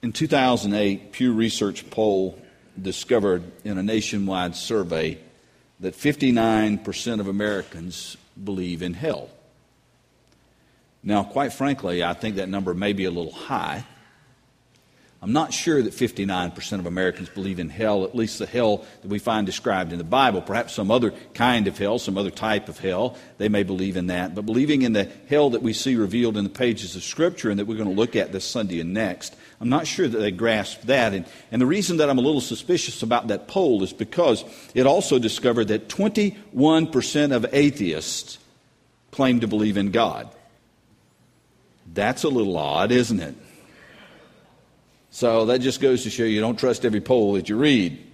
In 0.00 0.12
2008, 0.12 1.12
Pew 1.12 1.32
Research 1.32 1.90
poll 1.90 2.38
discovered 2.80 3.42
in 3.64 3.78
a 3.78 3.82
nationwide 3.82 4.54
survey 4.54 5.18
that 5.80 5.94
59% 5.94 7.20
of 7.20 7.26
Americans 7.26 8.16
believe 8.42 8.82
in 8.82 8.94
hell. 8.94 9.28
Now, 11.02 11.24
quite 11.24 11.52
frankly, 11.52 12.04
I 12.04 12.14
think 12.14 12.36
that 12.36 12.48
number 12.48 12.74
may 12.74 12.92
be 12.92 13.04
a 13.04 13.10
little 13.10 13.32
high. 13.32 13.84
I'm 15.20 15.32
not 15.32 15.52
sure 15.52 15.82
that 15.82 15.92
59% 15.92 16.78
of 16.78 16.86
Americans 16.86 17.28
believe 17.28 17.58
in 17.58 17.70
hell, 17.70 18.04
at 18.04 18.14
least 18.14 18.38
the 18.38 18.46
hell 18.46 18.84
that 19.02 19.08
we 19.08 19.18
find 19.18 19.46
described 19.46 19.92
in 19.92 19.98
the 19.98 20.04
Bible. 20.04 20.40
Perhaps 20.40 20.74
some 20.74 20.92
other 20.92 21.10
kind 21.34 21.66
of 21.66 21.76
hell, 21.76 21.98
some 21.98 22.16
other 22.16 22.30
type 22.30 22.68
of 22.68 22.78
hell, 22.78 23.16
they 23.36 23.48
may 23.48 23.64
believe 23.64 23.96
in 23.96 24.06
that. 24.08 24.36
But 24.36 24.46
believing 24.46 24.82
in 24.82 24.92
the 24.92 25.10
hell 25.28 25.50
that 25.50 25.62
we 25.62 25.72
see 25.72 25.96
revealed 25.96 26.36
in 26.36 26.44
the 26.44 26.50
pages 26.50 26.94
of 26.94 27.02
Scripture 27.02 27.50
and 27.50 27.58
that 27.58 27.64
we're 27.66 27.76
going 27.76 27.88
to 27.88 27.96
look 27.96 28.14
at 28.14 28.30
this 28.30 28.44
Sunday 28.44 28.78
and 28.78 28.94
next, 28.94 29.34
I'm 29.60 29.68
not 29.68 29.88
sure 29.88 30.06
that 30.06 30.18
they 30.18 30.30
grasp 30.30 30.82
that. 30.82 31.12
And, 31.12 31.26
and 31.50 31.60
the 31.60 31.66
reason 31.66 31.96
that 31.96 32.08
I'm 32.08 32.18
a 32.18 32.22
little 32.22 32.40
suspicious 32.40 33.02
about 33.02 33.26
that 33.28 33.48
poll 33.48 33.82
is 33.82 33.92
because 33.92 34.44
it 34.72 34.86
also 34.86 35.18
discovered 35.18 35.66
that 35.68 35.88
21% 35.88 37.34
of 37.34 37.44
atheists 37.52 38.38
claim 39.10 39.40
to 39.40 39.48
believe 39.48 39.76
in 39.76 39.90
God. 39.90 40.28
That's 41.92 42.22
a 42.22 42.28
little 42.28 42.56
odd, 42.56 42.92
isn't 42.92 43.18
it? 43.18 43.34
So 45.10 45.46
that 45.46 45.60
just 45.60 45.80
goes 45.80 46.02
to 46.04 46.10
show 46.10 46.24
you 46.24 46.40
don't 46.40 46.58
trust 46.58 46.84
every 46.84 47.00
poll 47.00 47.34
that 47.34 47.48
you 47.48 47.56
read. 47.56 48.04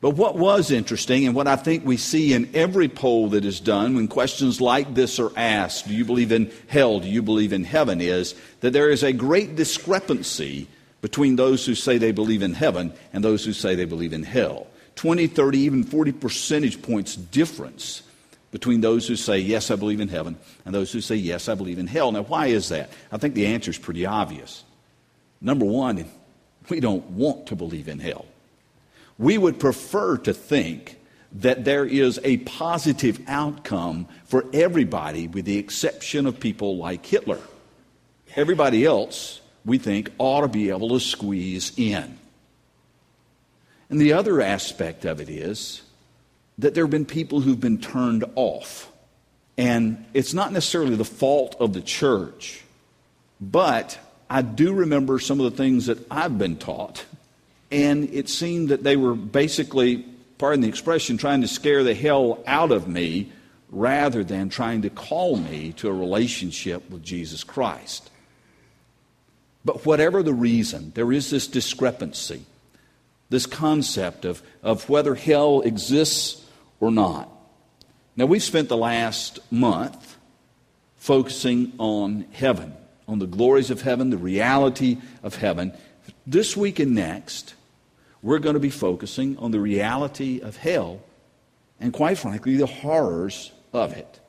But 0.00 0.10
what 0.10 0.36
was 0.36 0.70
interesting, 0.70 1.26
and 1.26 1.34
what 1.34 1.48
I 1.48 1.56
think 1.56 1.84
we 1.84 1.96
see 1.96 2.32
in 2.32 2.54
every 2.54 2.88
poll 2.88 3.30
that 3.30 3.44
is 3.44 3.60
done 3.60 3.96
when 3.96 4.08
questions 4.08 4.60
like 4.60 4.94
this 4.94 5.18
are 5.18 5.32
asked 5.36 5.88
do 5.88 5.94
you 5.94 6.04
believe 6.04 6.32
in 6.32 6.52
hell? 6.68 7.00
Do 7.00 7.08
you 7.08 7.22
believe 7.22 7.52
in 7.52 7.64
heaven? 7.64 8.00
is 8.00 8.34
that 8.60 8.72
there 8.72 8.90
is 8.90 9.02
a 9.02 9.12
great 9.12 9.56
discrepancy 9.56 10.68
between 11.00 11.36
those 11.36 11.64
who 11.64 11.74
say 11.74 11.98
they 11.98 12.12
believe 12.12 12.42
in 12.42 12.52
heaven 12.52 12.92
and 13.12 13.24
those 13.24 13.44
who 13.44 13.52
say 13.52 13.74
they 13.74 13.84
believe 13.84 14.12
in 14.12 14.22
hell. 14.22 14.66
20, 14.96 15.26
30, 15.26 15.58
even 15.58 15.84
40 15.84 16.12
percentage 16.12 16.82
points 16.82 17.16
difference 17.16 18.02
between 18.50 18.80
those 18.80 19.06
who 19.06 19.16
say, 19.16 19.38
Yes, 19.38 19.70
I 19.70 19.76
believe 19.76 20.00
in 20.00 20.08
heaven, 20.08 20.36
and 20.64 20.74
those 20.74 20.92
who 20.92 21.00
say, 21.00 21.16
Yes, 21.16 21.48
I 21.48 21.54
believe 21.54 21.78
in 21.78 21.86
hell. 21.86 22.12
Now, 22.12 22.22
why 22.22 22.46
is 22.46 22.68
that? 22.68 22.90
I 23.10 23.18
think 23.18 23.34
the 23.34 23.46
answer 23.46 23.70
is 23.70 23.78
pretty 23.78 24.06
obvious. 24.06 24.62
Number 25.46 25.64
one, 25.64 26.04
we 26.68 26.80
don't 26.80 27.08
want 27.10 27.46
to 27.46 27.56
believe 27.56 27.86
in 27.86 28.00
hell. 28.00 28.26
We 29.16 29.38
would 29.38 29.60
prefer 29.60 30.16
to 30.18 30.34
think 30.34 30.98
that 31.30 31.64
there 31.64 31.84
is 31.84 32.18
a 32.24 32.38
positive 32.38 33.20
outcome 33.28 34.08
for 34.24 34.44
everybody, 34.52 35.28
with 35.28 35.44
the 35.44 35.56
exception 35.56 36.26
of 36.26 36.40
people 36.40 36.76
like 36.76 37.06
Hitler. 37.06 37.38
Everybody 38.34 38.84
else, 38.84 39.40
we 39.64 39.78
think, 39.78 40.10
ought 40.18 40.40
to 40.40 40.48
be 40.48 40.70
able 40.70 40.88
to 40.88 40.98
squeeze 40.98 41.72
in. 41.76 42.18
And 43.88 44.00
the 44.00 44.14
other 44.14 44.42
aspect 44.42 45.04
of 45.04 45.20
it 45.20 45.28
is 45.28 45.82
that 46.58 46.74
there 46.74 46.82
have 46.82 46.90
been 46.90 47.06
people 47.06 47.40
who've 47.40 47.60
been 47.60 47.78
turned 47.78 48.24
off. 48.34 48.90
And 49.56 50.06
it's 50.12 50.34
not 50.34 50.52
necessarily 50.52 50.96
the 50.96 51.04
fault 51.04 51.54
of 51.60 51.72
the 51.72 51.80
church, 51.80 52.64
but 53.40 53.96
I 54.28 54.42
do 54.42 54.72
remember 54.72 55.18
some 55.18 55.40
of 55.40 55.50
the 55.50 55.56
things 55.56 55.86
that 55.86 55.98
I've 56.10 56.36
been 56.36 56.56
taught, 56.56 57.04
and 57.70 58.12
it 58.12 58.28
seemed 58.28 58.70
that 58.70 58.82
they 58.82 58.96
were 58.96 59.14
basically, 59.14 60.04
pardon 60.38 60.62
the 60.62 60.68
expression, 60.68 61.16
trying 61.16 61.42
to 61.42 61.48
scare 61.48 61.84
the 61.84 61.94
hell 61.94 62.42
out 62.46 62.72
of 62.72 62.88
me 62.88 63.32
rather 63.70 64.24
than 64.24 64.48
trying 64.48 64.82
to 64.82 64.90
call 64.90 65.36
me 65.36 65.72
to 65.72 65.88
a 65.88 65.92
relationship 65.92 66.88
with 66.90 67.02
Jesus 67.02 67.44
Christ. 67.44 68.10
But 69.64 69.84
whatever 69.84 70.22
the 70.22 70.32
reason, 70.32 70.92
there 70.94 71.12
is 71.12 71.30
this 71.30 71.46
discrepancy, 71.46 72.44
this 73.30 73.46
concept 73.46 74.24
of, 74.24 74.42
of 74.62 74.88
whether 74.88 75.14
hell 75.14 75.62
exists 75.62 76.44
or 76.80 76.90
not. 76.90 77.28
Now, 78.16 78.26
we've 78.26 78.42
spent 78.42 78.68
the 78.68 78.76
last 78.76 79.40
month 79.52 80.16
focusing 80.96 81.72
on 81.78 82.26
heaven 82.32 82.74
on 83.08 83.18
the 83.18 83.26
glories 83.26 83.70
of 83.70 83.82
heaven, 83.82 84.10
the 84.10 84.16
reality 84.16 84.98
of 85.22 85.36
heaven. 85.36 85.72
This 86.26 86.56
week 86.56 86.78
and 86.78 86.94
next, 86.94 87.54
we're 88.22 88.38
going 88.38 88.54
to 88.54 88.60
be 88.60 88.70
focusing 88.70 89.38
on 89.38 89.50
the 89.50 89.60
reality 89.60 90.40
of 90.40 90.56
hell 90.56 91.00
and, 91.80 91.92
quite 91.92 92.18
frankly, 92.18 92.56
the 92.56 92.66
horrors 92.66 93.52
of 93.72 93.92
it. 93.92 94.20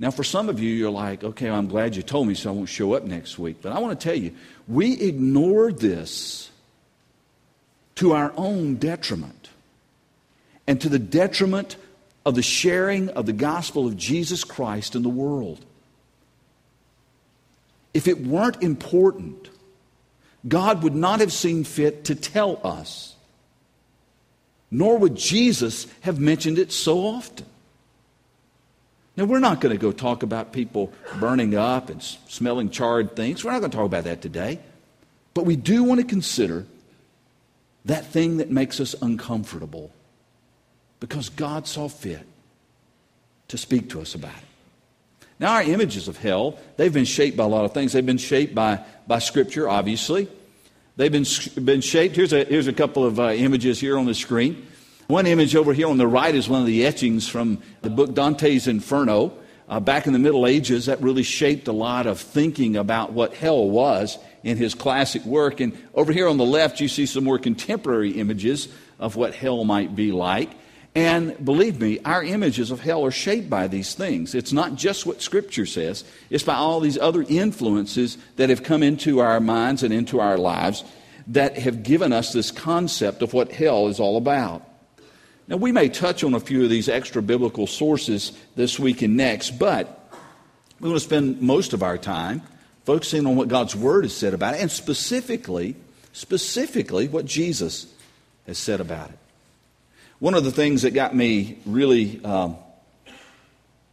Now, 0.00 0.10
for 0.10 0.22
some 0.22 0.48
of 0.48 0.60
you, 0.60 0.70
you're 0.70 0.90
like, 0.90 1.24
okay, 1.24 1.50
I'm 1.50 1.66
glad 1.66 1.96
you 1.96 2.02
told 2.02 2.28
me 2.28 2.34
so 2.34 2.50
I 2.50 2.52
won't 2.52 2.68
show 2.68 2.92
up 2.94 3.02
next 3.04 3.38
week. 3.38 3.58
But 3.60 3.72
I 3.72 3.80
want 3.80 3.98
to 3.98 4.04
tell 4.08 4.16
you, 4.16 4.32
we 4.68 5.00
ignore 5.00 5.72
this 5.72 6.50
to 7.96 8.12
our 8.12 8.32
own 8.36 8.76
detriment 8.76 9.50
and 10.68 10.80
to 10.80 10.88
the 10.88 11.00
detriment 11.00 11.76
of 12.24 12.36
the 12.36 12.42
sharing 12.42 13.08
of 13.10 13.26
the 13.26 13.32
gospel 13.32 13.86
of 13.86 13.96
Jesus 13.96 14.44
Christ 14.44 14.94
in 14.94 15.02
the 15.02 15.08
world. 15.08 15.64
If 17.98 18.06
it 18.06 18.24
weren't 18.24 18.62
important, 18.62 19.50
God 20.46 20.84
would 20.84 20.94
not 20.94 21.18
have 21.18 21.32
seen 21.32 21.64
fit 21.64 22.04
to 22.04 22.14
tell 22.14 22.60
us, 22.62 23.16
nor 24.70 24.98
would 24.98 25.16
Jesus 25.16 25.88
have 26.02 26.20
mentioned 26.20 26.60
it 26.60 26.70
so 26.70 27.00
often. 27.00 27.44
Now, 29.16 29.24
we're 29.24 29.40
not 29.40 29.60
going 29.60 29.76
to 29.76 29.82
go 29.82 29.90
talk 29.90 30.22
about 30.22 30.52
people 30.52 30.92
burning 31.18 31.56
up 31.56 31.90
and 31.90 32.00
smelling 32.00 32.70
charred 32.70 33.16
things. 33.16 33.42
We're 33.44 33.50
not 33.50 33.58
going 33.58 33.72
to 33.72 33.76
talk 33.76 33.86
about 33.86 34.04
that 34.04 34.22
today. 34.22 34.60
But 35.34 35.44
we 35.44 35.56
do 35.56 35.82
want 35.82 36.00
to 36.00 36.06
consider 36.06 36.66
that 37.84 38.06
thing 38.06 38.36
that 38.36 38.48
makes 38.48 38.78
us 38.78 38.94
uncomfortable 39.02 39.90
because 41.00 41.30
God 41.30 41.66
saw 41.66 41.88
fit 41.88 42.24
to 43.48 43.58
speak 43.58 43.90
to 43.90 44.00
us 44.00 44.14
about 44.14 44.36
it. 44.36 44.47
Now, 45.40 45.54
our 45.54 45.62
images 45.62 46.08
of 46.08 46.16
hell, 46.16 46.58
they've 46.76 46.92
been 46.92 47.04
shaped 47.04 47.36
by 47.36 47.44
a 47.44 47.48
lot 47.48 47.64
of 47.64 47.72
things. 47.72 47.92
They've 47.92 48.04
been 48.04 48.18
shaped 48.18 48.54
by, 48.54 48.84
by 49.06 49.20
Scripture, 49.20 49.68
obviously. 49.68 50.28
They've 50.96 51.12
been, 51.12 51.26
been 51.64 51.80
shaped. 51.80 52.16
Here's 52.16 52.32
a, 52.32 52.44
here's 52.44 52.66
a 52.66 52.72
couple 52.72 53.04
of 53.04 53.20
uh, 53.20 53.30
images 53.30 53.78
here 53.78 53.96
on 53.96 54.06
the 54.06 54.14
screen. 54.14 54.66
One 55.06 55.26
image 55.26 55.54
over 55.54 55.72
here 55.72 55.88
on 55.88 55.96
the 55.96 56.08
right 56.08 56.34
is 56.34 56.48
one 56.48 56.60
of 56.60 56.66
the 56.66 56.84
etchings 56.84 57.28
from 57.28 57.62
the 57.82 57.90
book 57.90 58.14
Dante's 58.14 58.66
Inferno. 58.66 59.32
Uh, 59.68 59.78
back 59.80 60.06
in 60.06 60.12
the 60.12 60.18
Middle 60.18 60.46
Ages, 60.46 60.86
that 60.86 61.00
really 61.00 61.22
shaped 61.22 61.68
a 61.68 61.72
lot 61.72 62.06
of 62.06 62.18
thinking 62.18 62.76
about 62.76 63.12
what 63.12 63.34
hell 63.34 63.68
was 63.68 64.18
in 64.42 64.56
his 64.56 64.74
classic 64.74 65.24
work. 65.24 65.60
And 65.60 65.76
over 65.94 66.12
here 66.12 66.26
on 66.26 66.36
the 66.36 66.44
left, 66.44 66.80
you 66.80 66.88
see 66.88 67.06
some 67.06 67.22
more 67.22 67.38
contemporary 67.38 68.12
images 68.12 68.68
of 68.98 69.14
what 69.14 69.34
hell 69.34 69.64
might 69.64 69.94
be 69.94 70.10
like. 70.10 70.50
And 70.94 71.44
believe 71.44 71.80
me, 71.80 72.00
our 72.04 72.24
images 72.24 72.70
of 72.70 72.80
hell 72.80 73.04
are 73.04 73.10
shaped 73.10 73.48
by 73.48 73.68
these 73.68 73.94
things. 73.94 74.34
It's 74.34 74.52
not 74.52 74.74
just 74.74 75.06
what 75.06 75.22
Scripture 75.22 75.66
says, 75.66 76.04
it's 76.30 76.44
by 76.44 76.54
all 76.54 76.80
these 76.80 76.98
other 76.98 77.24
influences 77.28 78.18
that 78.36 78.50
have 78.50 78.62
come 78.62 78.82
into 78.82 79.20
our 79.20 79.38
minds 79.38 79.82
and 79.82 79.92
into 79.92 80.18
our 80.18 80.38
lives 80.38 80.82
that 81.28 81.58
have 81.58 81.82
given 81.82 82.12
us 82.12 82.32
this 82.32 82.50
concept 82.50 83.22
of 83.22 83.34
what 83.34 83.52
hell 83.52 83.88
is 83.88 84.00
all 84.00 84.16
about. 84.16 84.66
Now, 85.46 85.56
we 85.56 85.72
may 85.72 85.88
touch 85.88 86.24
on 86.24 86.34
a 86.34 86.40
few 86.40 86.64
of 86.64 86.70
these 86.70 86.88
extra 86.88 87.22
biblical 87.22 87.66
sources 87.66 88.32
this 88.56 88.78
week 88.78 89.02
and 89.02 89.16
next, 89.16 89.58
but 89.58 90.10
we 90.80 90.88
want 90.88 91.00
to 91.00 91.04
spend 91.06 91.40
most 91.40 91.72
of 91.72 91.82
our 91.82 91.98
time 91.98 92.42
focusing 92.84 93.26
on 93.26 93.36
what 93.36 93.48
God's 93.48 93.76
Word 93.76 94.04
has 94.04 94.16
said 94.16 94.34
about 94.34 94.54
it, 94.54 94.62
and 94.62 94.70
specifically, 94.70 95.76
specifically 96.12 97.08
what 97.08 97.26
Jesus 97.26 97.86
has 98.46 98.58
said 98.58 98.80
about 98.80 99.10
it. 99.10 99.18
One 100.20 100.34
of 100.34 100.42
the 100.42 100.50
things 100.50 100.82
that 100.82 100.94
got 100.94 101.14
me 101.14 101.58
really 101.64 102.20
um, 102.24 102.56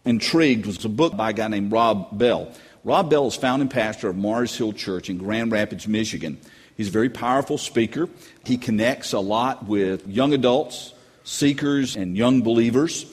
intrigued 0.05 0.65
was 0.65 0.83
a 0.83 0.89
book 0.89 1.15
by 1.15 1.29
a 1.29 1.33
guy 1.33 1.47
named 1.49 1.71
Rob 1.71 2.17
Bell. 2.17 2.51
Rob 2.83 3.11
Bell 3.11 3.27
is 3.27 3.35
founding 3.35 3.69
pastor 3.69 4.09
of 4.09 4.15
Mars 4.15 4.57
Hill 4.57 4.73
Church 4.73 5.07
in 5.07 5.19
Grand 5.19 5.51
Rapids, 5.51 5.87
Michigan. 5.87 6.39
He's 6.75 6.87
a 6.87 6.91
very 6.91 7.09
powerful 7.09 7.59
speaker. 7.59 8.09
He 8.43 8.57
connects 8.57 9.13
a 9.13 9.19
lot 9.19 9.67
with 9.67 10.07
young 10.07 10.33
adults, 10.33 10.95
seekers, 11.23 11.95
and 11.95 12.17
young 12.17 12.41
believers. 12.41 13.05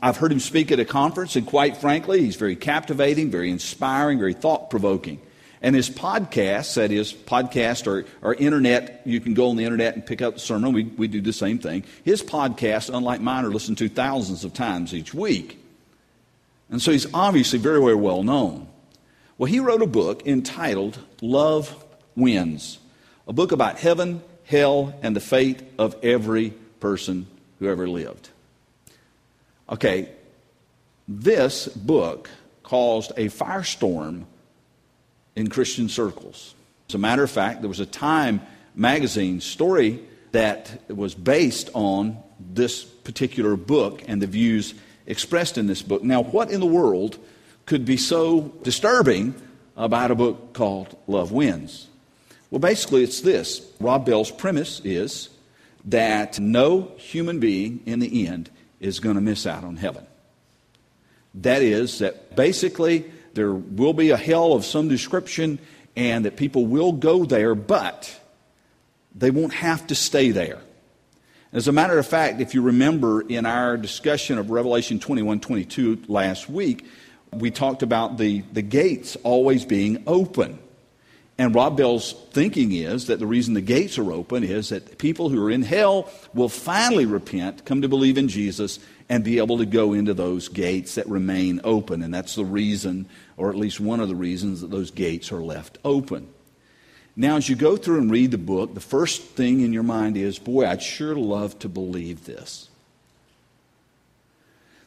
I've 0.00 0.18
heard 0.18 0.30
him 0.30 0.38
speak 0.38 0.70
at 0.70 0.78
a 0.78 0.84
conference, 0.84 1.34
and 1.34 1.44
quite 1.44 1.78
frankly, 1.78 2.20
he's 2.20 2.36
very 2.36 2.54
captivating, 2.54 3.32
very 3.32 3.50
inspiring, 3.50 4.20
very 4.20 4.34
thought 4.34 4.70
provoking. 4.70 5.20
And 5.62 5.76
his 5.76 5.88
podcasts, 5.88 6.74
that 6.74 6.90
is, 6.90 7.12
podcast 7.12 7.86
or, 7.86 8.04
or 8.20 8.34
internet, 8.34 9.00
you 9.04 9.20
can 9.20 9.32
go 9.32 9.48
on 9.48 9.56
the 9.56 9.64
internet 9.64 9.94
and 9.94 10.04
pick 10.04 10.20
up 10.20 10.34
the 10.34 10.40
sermon. 10.40 10.72
We, 10.72 10.84
we 10.84 11.06
do 11.06 11.20
the 11.20 11.32
same 11.32 11.58
thing. 11.58 11.84
His 12.04 12.20
podcasts, 12.20 12.92
unlike 12.92 13.20
mine, 13.20 13.44
are 13.44 13.50
listened 13.50 13.78
to 13.78 13.88
thousands 13.88 14.44
of 14.44 14.52
times 14.52 14.92
each 14.92 15.14
week. 15.14 15.58
And 16.68 16.82
so 16.82 16.90
he's 16.90 17.06
obviously 17.14 17.60
very, 17.60 17.80
very 17.80 17.94
well 17.94 18.24
known. 18.24 18.66
Well, 19.38 19.46
he 19.46 19.60
wrote 19.60 19.82
a 19.82 19.86
book 19.86 20.26
entitled 20.26 20.98
Love 21.20 21.84
Wins, 22.16 22.78
a 23.28 23.32
book 23.32 23.52
about 23.52 23.78
heaven, 23.78 24.20
hell, 24.44 24.98
and 25.00 25.14
the 25.14 25.20
fate 25.20 25.62
of 25.78 25.96
every 26.02 26.50
person 26.80 27.28
who 27.60 27.68
ever 27.68 27.88
lived. 27.88 28.30
Okay, 29.70 30.08
this 31.06 31.68
book 31.68 32.28
caused 32.64 33.12
a 33.12 33.26
firestorm 33.26 34.24
in 35.36 35.48
Christian 35.48 35.88
circles. 35.88 36.54
As 36.88 36.94
a 36.94 36.98
matter 36.98 37.22
of 37.22 37.30
fact, 37.30 37.62
there 37.62 37.68
was 37.68 37.80
a 37.80 37.86
Time 37.86 38.40
magazine 38.74 39.40
story 39.40 40.02
that 40.32 40.80
was 40.88 41.14
based 41.14 41.70
on 41.74 42.18
this 42.38 42.84
particular 42.84 43.56
book 43.56 44.02
and 44.06 44.20
the 44.20 44.26
views 44.26 44.74
expressed 45.06 45.58
in 45.58 45.66
this 45.66 45.82
book. 45.82 46.02
Now, 46.02 46.22
what 46.22 46.50
in 46.50 46.60
the 46.60 46.66
world 46.66 47.18
could 47.66 47.84
be 47.84 47.96
so 47.96 48.52
disturbing 48.62 49.34
about 49.76 50.10
a 50.10 50.14
book 50.14 50.52
called 50.52 50.96
Love 51.06 51.32
Wins? 51.32 51.88
Well, 52.50 52.58
basically, 52.58 53.02
it's 53.02 53.20
this 53.20 53.66
Rob 53.80 54.04
Bell's 54.04 54.30
premise 54.30 54.80
is 54.84 55.30
that 55.86 56.38
no 56.38 56.92
human 56.96 57.40
being 57.40 57.80
in 57.86 57.98
the 57.98 58.26
end 58.26 58.50
is 58.80 59.00
going 59.00 59.16
to 59.16 59.22
miss 59.22 59.46
out 59.46 59.64
on 59.64 59.76
heaven. 59.76 60.06
That 61.34 61.62
is, 61.62 61.98
that 62.00 62.36
basically 62.36 63.10
there 63.34 63.52
will 63.52 63.92
be 63.92 64.10
a 64.10 64.16
hell 64.16 64.52
of 64.52 64.64
some 64.64 64.88
description 64.88 65.58
and 65.96 66.24
that 66.24 66.36
people 66.36 66.66
will 66.66 66.92
go 66.92 67.24
there, 67.24 67.54
but 67.54 68.18
they 69.14 69.30
won't 69.30 69.54
have 69.54 69.86
to 69.88 69.94
stay 69.94 70.30
there. 70.30 70.60
As 71.52 71.68
a 71.68 71.72
matter 71.72 71.98
of 71.98 72.06
fact, 72.06 72.40
if 72.40 72.54
you 72.54 72.62
remember 72.62 73.20
in 73.20 73.44
our 73.44 73.76
discussion 73.76 74.38
of 74.38 74.50
Revelation 74.50 74.98
21 74.98 75.40
22 75.40 76.04
last 76.08 76.48
week, 76.48 76.86
we 77.30 77.50
talked 77.50 77.82
about 77.82 78.16
the, 78.16 78.42
the 78.52 78.62
gates 78.62 79.16
always 79.22 79.64
being 79.64 80.02
open. 80.06 80.58
And 81.38 81.54
Rob 81.54 81.76
Bell's 81.76 82.12
thinking 82.30 82.72
is 82.72 83.06
that 83.06 83.18
the 83.18 83.26
reason 83.26 83.54
the 83.54 83.60
gates 83.60 83.98
are 83.98 84.12
open 84.12 84.44
is 84.44 84.68
that 84.68 84.98
people 84.98 85.28
who 85.28 85.44
are 85.44 85.50
in 85.50 85.62
hell 85.62 86.10
will 86.34 86.48
finally 86.48 87.06
repent, 87.06 87.64
come 87.64 87.82
to 87.82 87.88
believe 87.88 88.16
in 88.16 88.28
Jesus, 88.28 88.78
and 89.12 89.22
be 89.22 89.36
able 89.36 89.58
to 89.58 89.66
go 89.66 89.92
into 89.92 90.14
those 90.14 90.48
gates 90.48 90.94
that 90.94 91.06
remain 91.06 91.60
open. 91.64 92.02
And 92.02 92.14
that's 92.14 92.34
the 92.34 92.46
reason, 92.46 93.04
or 93.36 93.50
at 93.50 93.56
least 93.56 93.78
one 93.78 94.00
of 94.00 94.08
the 94.08 94.16
reasons, 94.16 94.62
that 94.62 94.70
those 94.70 94.90
gates 94.90 95.30
are 95.30 95.42
left 95.42 95.76
open. 95.84 96.28
Now, 97.14 97.36
as 97.36 97.46
you 97.46 97.54
go 97.54 97.76
through 97.76 97.98
and 97.98 98.10
read 98.10 98.30
the 98.30 98.38
book, 98.38 98.72
the 98.72 98.80
first 98.80 99.20
thing 99.20 99.60
in 99.60 99.74
your 99.74 99.82
mind 99.82 100.16
is, 100.16 100.38
boy, 100.38 100.66
I'd 100.66 100.80
sure 100.80 101.14
love 101.14 101.58
to 101.58 101.68
believe 101.68 102.24
this. 102.24 102.70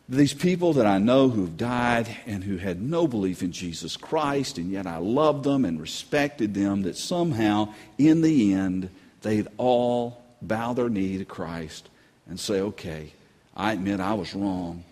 These 0.09 0.33
people 0.33 0.73
that 0.73 0.87
I 0.87 0.97
know 0.97 1.29
who've 1.29 1.55
died 1.55 2.07
and 2.25 2.43
who 2.43 2.57
had 2.57 2.81
no 2.81 3.07
belief 3.07 3.43
in 3.43 3.51
Jesus 3.51 3.95
Christ, 3.95 4.57
and 4.57 4.71
yet 4.71 4.87
I 4.87 4.97
loved 4.97 5.43
them 5.43 5.65
and 5.65 5.79
respected 5.79 6.55
them, 6.55 6.81
that 6.81 6.97
somehow, 6.97 7.75
in 7.99 8.23
the 8.23 8.55
end, 8.55 8.89
they'd 9.21 9.49
all 9.57 10.23
bow 10.41 10.73
their 10.73 10.89
knee 10.89 11.19
to 11.19 11.25
Christ 11.25 11.89
and 12.27 12.39
say, 12.39 12.59
okay, 12.61 13.11
I 13.55 13.73
admit 13.73 13.99
I 13.99 14.13
was 14.13 14.35
wrong, 14.35 14.83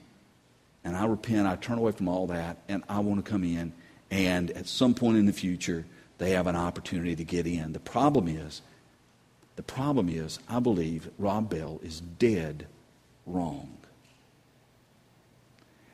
and 0.84 0.96
I 0.96 1.06
repent, 1.06 1.48
I 1.48 1.56
turn 1.56 1.78
away 1.78 1.92
from 1.92 2.08
all 2.08 2.28
that, 2.28 2.58
and 2.68 2.84
I 2.88 3.00
want 3.00 3.24
to 3.24 3.30
come 3.30 3.44
in. 3.44 3.74
And 4.10 4.52
at 4.52 4.68
some 4.68 4.94
point 4.94 5.18
in 5.18 5.26
the 5.26 5.34
future, 5.34 5.86
they 6.18 6.32
have 6.32 6.48
an 6.48 6.56
opportunity 6.56 7.16
to 7.16 7.24
get 7.24 7.48
in. 7.48 7.74
The 7.74 7.80
problem 7.80 8.28
is, 8.28 8.62
the 9.56 9.64
problem 9.64 10.10
is, 10.10 10.40
I 10.48 10.60
believe 10.60 11.10
Rob 11.18 11.50
Bell 11.50 11.80
is 11.84 12.00
dead 12.00 12.68
wrong. 13.26 13.78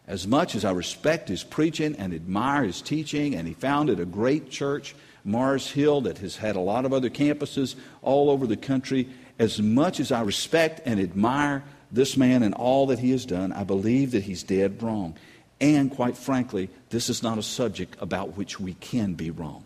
As 0.08 0.28
much 0.28 0.56
as 0.56 0.66
I 0.66 0.72
respect 0.72 1.30
his 1.30 1.44
preaching 1.44 1.96
and 1.96 2.14
admire 2.14 2.64
his 2.64 2.82
teaching, 2.82 3.36
and 3.36 3.48
he 3.48 3.54
founded 3.54 4.00
a 4.00 4.06
great 4.06 4.50
church, 4.50 4.96
Mars 5.24 5.70
Hill, 5.70 6.02
that 6.02 6.20
has 6.20 6.38
had 6.38 6.56
a 6.56 6.62
lot 6.62 6.86
of 6.86 6.94
other 6.94 7.10
campuses 7.10 7.76
all 8.02 8.30
over 8.30 8.48
the 8.48 8.58
country, 8.58 9.10
as 9.38 9.62
much 9.62 10.00
as 10.00 10.12
I 10.12 10.22
respect 10.22 10.82
and 10.86 11.00
admire 11.00 11.64
this 11.92 12.18
man 12.18 12.44
and 12.44 12.54
all 12.54 12.88
that 12.88 13.00
he 13.00 13.12
has 13.12 13.26
done, 13.26 13.52
I 13.52 13.64
believe 13.64 14.12
that 14.12 14.24
he's 14.24 14.44
dead 14.44 14.82
wrong. 14.82 15.16
And 15.62 15.92
quite 15.92 16.18
frankly, 16.18 16.70
this 16.90 17.10
is 17.10 17.24
not 17.24 17.38
a 17.38 17.44
subject 17.44 17.96
about 18.00 18.38
which 18.38 18.60
we 18.60 18.74
can 18.76 19.14
be 19.14 19.32
wrong. 19.32 19.64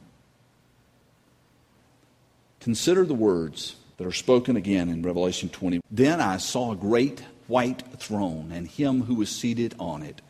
Consider 2.59 3.05
the 3.05 3.13
words 3.13 3.75
that 3.97 4.07
are 4.07 4.11
spoken 4.11 4.55
again 4.55 4.89
in 4.89 5.01
Revelation 5.01 5.49
20. 5.49 5.81
Then 5.91 6.21
I 6.21 6.37
saw 6.37 6.71
a 6.71 6.77
great 6.77 7.21
white 7.47 7.83
throne 7.97 8.51
and 8.53 8.67
him 8.67 9.03
who 9.03 9.15
was 9.15 9.29
seated 9.29 9.75
on 9.79 10.01
it. 10.01 10.21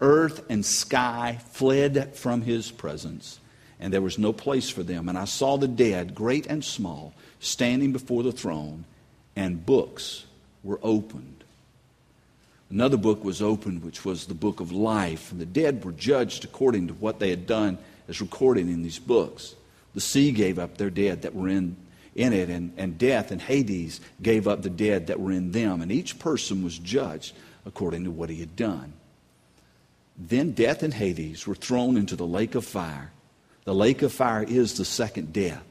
Earth 0.00 0.44
and 0.48 0.64
sky 0.64 1.40
fled 1.50 2.14
from 2.14 2.42
his 2.42 2.70
presence, 2.70 3.40
and 3.80 3.92
there 3.92 4.02
was 4.02 4.18
no 4.18 4.32
place 4.32 4.68
for 4.68 4.82
them. 4.82 5.08
And 5.08 5.18
I 5.18 5.24
saw 5.24 5.56
the 5.56 5.68
dead, 5.68 6.14
great 6.14 6.46
and 6.46 6.64
small, 6.64 7.14
standing 7.40 7.92
before 7.92 8.22
the 8.22 8.32
throne, 8.32 8.84
and 9.34 9.64
books 9.64 10.25
were 10.66 10.80
opened. 10.82 11.44
Another 12.68 12.96
book 12.96 13.24
was 13.24 13.40
opened, 13.40 13.84
which 13.84 14.04
was 14.04 14.26
the 14.26 14.34
book 14.34 14.58
of 14.60 14.72
life, 14.72 15.30
and 15.30 15.40
the 15.40 15.46
dead 15.46 15.84
were 15.84 15.92
judged 15.92 16.44
according 16.44 16.88
to 16.88 16.94
what 16.94 17.20
they 17.20 17.30
had 17.30 17.46
done 17.46 17.78
as 18.08 18.20
recorded 18.20 18.68
in 18.68 18.82
these 18.82 18.98
books. 18.98 19.54
The 19.94 20.00
sea 20.00 20.32
gave 20.32 20.58
up 20.58 20.76
their 20.76 20.90
dead 20.90 21.22
that 21.22 21.34
were 21.34 21.48
in, 21.48 21.76
in 22.16 22.32
it, 22.32 22.50
and, 22.50 22.72
and 22.76 22.98
death 22.98 23.30
and 23.30 23.40
Hades 23.40 24.00
gave 24.20 24.48
up 24.48 24.62
the 24.62 24.70
dead 24.70 25.06
that 25.06 25.20
were 25.20 25.30
in 25.30 25.52
them, 25.52 25.80
and 25.80 25.92
each 25.92 26.18
person 26.18 26.64
was 26.64 26.78
judged 26.78 27.34
according 27.64 28.04
to 28.04 28.10
what 28.10 28.30
he 28.30 28.40
had 28.40 28.56
done. 28.56 28.92
Then 30.18 30.52
death 30.52 30.82
and 30.82 30.94
Hades 30.94 31.46
were 31.46 31.54
thrown 31.54 31.96
into 31.96 32.16
the 32.16 32.26
lake 32.26 32.54
of 32.54 32.64
fire. 32.64 33.12
The 33.64 33.74
lake 33.74 34.02
of 34.02 34.12
fire 34.12 34.42
is 34.42 34.76
the 34.76 34.84
second 34.84 35.32
death. 35.32 35.62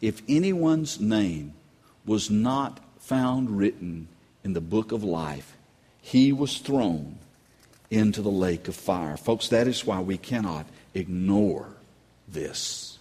If 0.00 0.22
anyone's 0.28 1.00
name 1.00 1.54
was 2.04 2.30
not 2.30 2.78
found 3.06 3.58
written 3.58 4.08
in 4.42 4.52
the 4.52 4.60
book 4.60 4.92
of 4.92 5.02
life, 5.04 5.56
he 6.00 6.32
was 6.32 6.58
thrown 6.58 7.18
into 7.90 8.22
the 8.22 8.30
lake 8.30 8.68
of 8.68 8.74
fire. 8.74 9.16
Folks, 9.16 9.48
that 9.48 9.66
is 9.66 9.86
why 9.86 10.00
we 10.00 10.18
cannot 10.18 10.66
ignore 10.94 11.68
this 12.28 12.94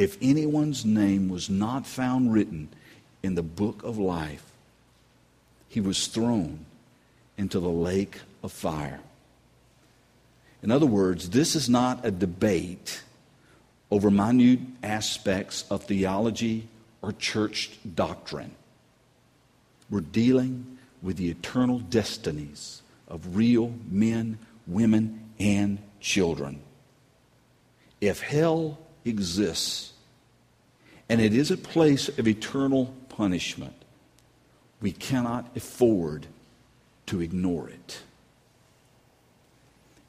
if 0.00 0.16
anyone's 0.22 0.84
name 0.84 1.28
was 1.28 1.50
not 1.50 1.86
found 1.86 2.32
written 2.32 2.68
in 3.22 3.34
the 3.34 3.42
book 3.42 3.82
of 3.82 3.98
life, 3.98 4.44
he 5.68 5.78
was 5.78 6.06
thrown 6.06 6.64
into 7.36 7.60
the 7.60 7.68
lake 7.68 8.20
of 8.42 8.50
fire. 8.50 9.00
In 10.62 10.70
other 10.70 10.86
words, 10.86 11.28
this 11.28 11.54
is 11.54 11.68
not 11.68 12.04
a 12.04 12.10
debate 12.10 13.02
over 13.90 14.10
minute 14.10 14.60
aspects 14.82 15.64
of 15.70 15.84
theology 15.84 16.66
or 17.02 17.12
church 17.12 17.70
doctrine. 17.94 18.54
We're 19.88 20.00
dealing 20.00 20.78
with 21.02 21.16
the 21.16 21.30
eternal 21.30 21.78
destinies 21.78 22.82
of 23.08 23.36
real 23.36 23.74
men, 23.90 24.38
women, 24.66 25.30
and 25.38 25.78
children. 26.00 26.60
If 28.00 28.20
hell 28.20 28.78
exists, 29.04 29.92
and 31.10 31.20
it 31.20 31.34
is 31.34 31.50
a 31.50 31.56
place 31.56 32.08
of 32.08 32.28
eternal 32.28 32.94
punishment. 33.08 33.74
We 34.80 34.92
cannot 34.92 35.50
afford 35.56 36.26
to 37.06 37.20
ignore 37.20 37.68
it. 37.68 38.00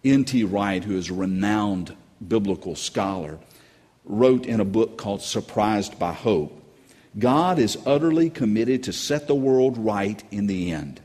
N.T. 0.05 0.43
Wright, 0.43 0.83
who 0.83 0.95
is 0.95 1.09
a 1.09 1.13
renowned 1.13 1.95
biblical 2.25 2.75
scholar, 2.75 3.39
wrote 4.05 4.45
in 4.45 4.59
a 4.59 4.65
book 4.65 4.97
called 4.97 5.21
Surprised 5.21 5.97
by 5.97 6.13
Hope 6.13 6.60
God 7.17 7.59
is 7.59 7.77
utterly 7.85 8.29
committed 8.29 8.83
to 8.83 8.93
set 8.93 9.27
the 9.27 9.35
world 9.35 9.77
right 9.77 10.23
in 10.31 10.47
the 10.47 10.71
end. 10.71 11.01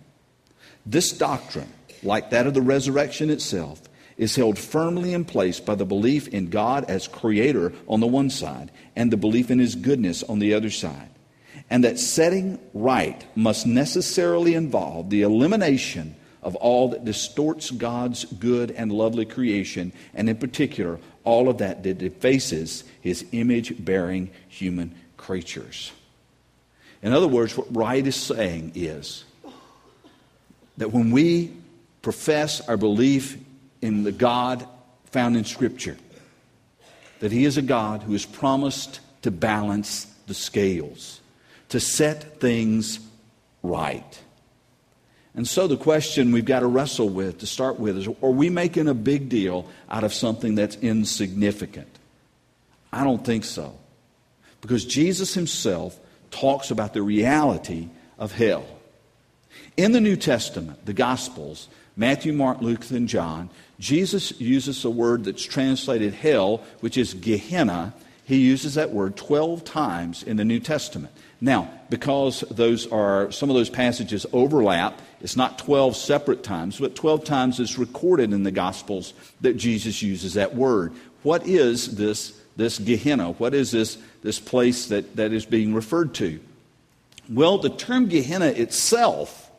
This 0.85 1.13
doctrine, 1.13 1.73
like 2.03 2.31
that 2.31 2.47
of 2.47 2.55
the 2.55 2.63
resurrection 2.63 3.31
itself, 3.31 3.83
is 4.17 4.37
held 4.37 4.59
firmly 4.59 5.13
in 5.13 5.25
place 5.25 5.61
by 5.61 5.75
the 5.75 5.85
belief 5.85 6.29
in 6.29 6.49
God 6.49 6.85
as 6.85 7.09
creator 7.09 7.73
on 7.89 8.01
the 8.01 8.07
one 8.07 8.31
side 8.31 8.71
and 8.95 9.13
the 9.13 9.17
belief 9.17 9.51
in 9.51 9.59
his 9.59 9.75
goodness 9.75 10.23
on 10.23 10.39
the 10.39 10.55
other 10.55 10.71
side. 10.71 11.11
And 11.69 11.85
that 11.85 11.99
setting 11.99 12.59
right 12.73 13.25
must 13.37 13.67
necessarily 13.67 14.55
involve 14.55 15.11
the 15.11 15.23
elimination 15.23 16.15
of 16.43 16.55
all 16.55 16.91
that 16.91 17.05
distorts 17.05 17.73
God's 17.73 18.25
good 18.25 18.71
and 18.71 18.93
lovely 18.93 19.25
creation, 19.25 19.93
and 20.15 20.31
in 20.31 20.37
particular, 20.37 21.01
all 21.25 21.49
of 21.49 21.59
that 21.59 21.83
that 21.83 21.99
defaces 21.99 22.85
his 23.01 23.27
image 23.33 23.85
bearing 23.85 24.31
human 24.49 24.95
creatures. 25.27 25.93
In 27.03 27.13
other 27.13 27.29
words, 27.29 27.57
what 27.57 27.75
Wright 27.75 28.07
is 28.07 28.17
saying 28.17 28.73
is 28.75 29.25
that 30.79 30.93
when 30.93 31.11
we 31.11 31.53
profess 32.07 32.61
our 32.69 32.77
belief 32.77 33.37
in 33.83 34.05
the 34.05 34.13
God 34.13 34.67
found 35.07 35.37
in 35.37 35.45
Scripture. 35.45 35.97
That 37.21 37.33
He 37.33 37.45
is 37.45 37.57
a 37.57 37.63
God 37.63 38.03
who 38.03 38.13
has 38.13 38.27
promised 38.27 39.01
to 39.23 39.31
balance 39.31 40.07
the 40.27 40.35
scales, 40.35 41.21
to 41.71 41.81
set 41.81 42.41
things 42.41 43.01
right. 43.63 44.23
And 45.35 45.47
so 45.47 45.67
the 45.67 45.77
question 45.77 46.33
we've 46.33 46.45
got 46.45 46.61
to 46.61 46.67
wrestle 46.67 47.09
with 47.09 47.39
to 47.39 47.47
start 47.47 47.81
with 47.81 47.99
is 47.99 48.07
are 48.07 48.31
we 48.31 48.51
making 48.51 48.89
a 48.89 48.95
big 48.95 49.29
deal 49.29 49.69
out 49.91 50.05
of 50.05 50.15
something 50.15 50.55
that's 50.55 50.77
insignificant? 50.77 51.89
I 52.93 53.05
don't 53.05 53.25
think 53.25 53.45
so. 53.45 53.77
Because 54.61 54.85
Jesus 54.85 55.35
himself 55.35 55.99
talks 56.31 56.71
about 56.71 56.95
the 56.95 57.03
reality 57.03 57.89
of 58.19 58.33
hell. 58.33 58.67
In 59.77 59.93
the 59.93 60.01
New 60.01 60.17
Testament, 60.17 60.85
the 60.87 60.93
Gospels, 60.93 61.69
Matthew, 61.97 62.33
Mark, 62.33 62.61
Luke, 62.61 62.91
and 62.91 63.09
John, 63.09 63.51
Jesus 63.79 64.39
uses 64.41 64.85
a 64.85 64.91
word 64.91 65.25
that's 65.25 65.45
translated 65.45 66.15
hell, 66.15 66.63
which 66.81 66.97
is 66.97 67.15
Gehenna, 67.15 67.95
he 68.25 68.39
uses 68.39 68.75
that 68.75 68.91
word 68.91 69.17
12 69.17 69.65
times 69.65 70.25
in 70.25 70.37
the 70.37 70.45
New 70.45 70.59
Testament. 70.59 71.13
Now, 71.41 71.71
because 71.91 72.41
those 72.51 72.87
are 72.89 73.31
some 73.31 73.51
of 73.51 73.57
those 73.57 73.71
passages 73.71 74.27
overlap, 74.33 75.01
it's 75.21 75.37
not 75.37 75.59
12 75.59 75.97
separate 75.97 76.43
times, 76.43 76.81
but 76.81 76.97
12 76.97 77.25
times 77.25 77.61
is 77.61 77.79
recorded 77.79 78.33
in 78.33 78.43
the 78.43 78.51
Gospels 78.51 79.15
that 79.43 79.57
Jesus 79.57 80.03
uses 80.03 80.35
that 80.35 80.57
word. 80.57 80.93
What 81.23 81.47
is 81.47 81.97
this, 81.97 82.41
this 82.57 82.79
Gehenna? 82.79 83.33
What 83.33 83.55
is 83.55 83.71
this, 83.71 83.99
this 84.23 84.41
place 84.41 84.87
that, 84.87 85.17
that 85.17 85.33
is 85.33 85.45
being 85.45 85.75
referred 85.75 86.15
to? 86.15 86.41
Well, 87.29 87.59
the 87.59 87.71
term 87.71 88.09
Gehenna 88.09 88.47
itself 88.47 89.51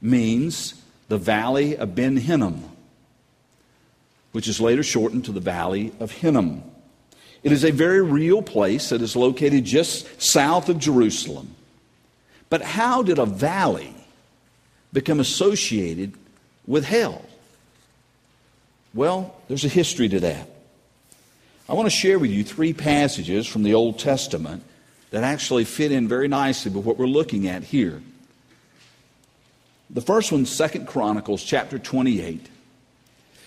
means 0.00 0.74
the 1.08 1.18
valley 1.18 1.76
of 1.76 1.94
Ben 1.94 2.16
Hinnom, 2.16 2.62
which 4.32 4.48
is 4.48 4.60
later 4.60 4.82
shortened 4.82 5.24
to 5.26 5.32
the 5.32 5.40
valley 5.40 5.92
of 5.98 6.10
Hinnom. 6.10 6.62
It 7.42 7.52
is 7.52 7.64
a 7.64 7.70
very 7.70 8.02
real 8.02 8.42
place 8.42 8.88
that 8.90 9.02
is 9.02 9.16
located 9.16 9.64
just 9.64 10.20
south 10.20 10.68
of 10.68 10.78
Jerusalem. 10.78 11.54
But 12.48 12.62
how 12.62 13.02
did 13.02 13.18
a 13.18 13.26
valley 13.26 13.94
become 14.92 15.20
associated 15.20 16.14
with 16.66 16.84
hell? 16.84 17.24
Well, 18.94 19.34
there's 19.48 19.64
a 19.64 19.68
history 19.68 20.08
to 20.08 20.20
that. 20.20 20.48
I 21.68 21.74
want 21.74 21.86
to 21.86 21.96
share 21.96 22.18
with 22.18 22.30
you 22.30 22.44
three 22.44 22.72
passages 22.72 23.46
from 23.46 23.64
the 23.64 23.74
Old 23.74 23.98
Testament 23.98 24.62
that 25.10 25.24
actually 25.24 25.64
fit 25.64 25.90
in 25.90 26.06
very 26.06 26.28
nicely 26.28 26.70
with 26.70 26.84
what 26.84 26.96
we're 26.96 27.06
looking 27.06 27.48
at 27.48 27.64
here. 27.64 28.02
The 29.90 30.00
first 30.00 30.30
one, 30.30 30.46
Second 30.46 30.86
Chronicles 30.86 31.42
chapter 31.42 31.78
28. 31.78 32.50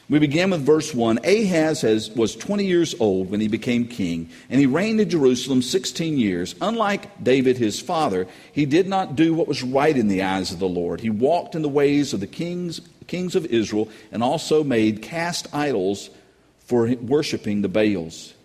We 0.10 0.20
begin 0.20 0.50
with 0.50 0.66
verse 0.66 0.94
1. 0.94 1.20
Ahaz 1.24 1.82
has, 1.82 2.10
was 2.10 2.36
20 2.36 2.66
years 2.66 2.96
old 3.00 3.30
when 3.30 3.40
he 3.40 3.48
became 3.48 3.88
king, 3.88 4.30
and 4.50 4.60
he 4.60 4.66
reigned 4.66 5.00
in 5.00 5.10
Jerusalem 5.10 5.62
16 5.62 6.18
years. 6.18 6.56
Unlike 6.60 7.24
David 7.24 7.58
his 7.58 7.80
father, 7.80 8.28
he 8.52 8.66
did 8.66 8.88
not 8.88 9.16
do 9.16 9.34
what 9.34 9.48
was 9.48 9.64
right 9.64 9.96
in 9.96 10.08
the 10.08 10.24
eyes 10.24 10.52
of 10.52 10.60
the 10.60 10.68
Lord. 10.68 11.00
He 11.00 11.10
walked 11.10 11.56
in 11.56 11.62
the 11.62 11.70
ways 11.70 12.12
of 12.12 12.20
the 12.20 12.28
kings, 12.28 12.82
kings 13.08 13.36
of 13.36 13.46
Israel 13.46 13.88
and 14.12 14.24
also 14.24 14.64
made 14.64 15.02
cast 15.02 15.54
idols 15.54 16.10
for 16.70 16.88
worshiping 16.98 17.64
the 17.64 17.68
Baals. 17.68 18.36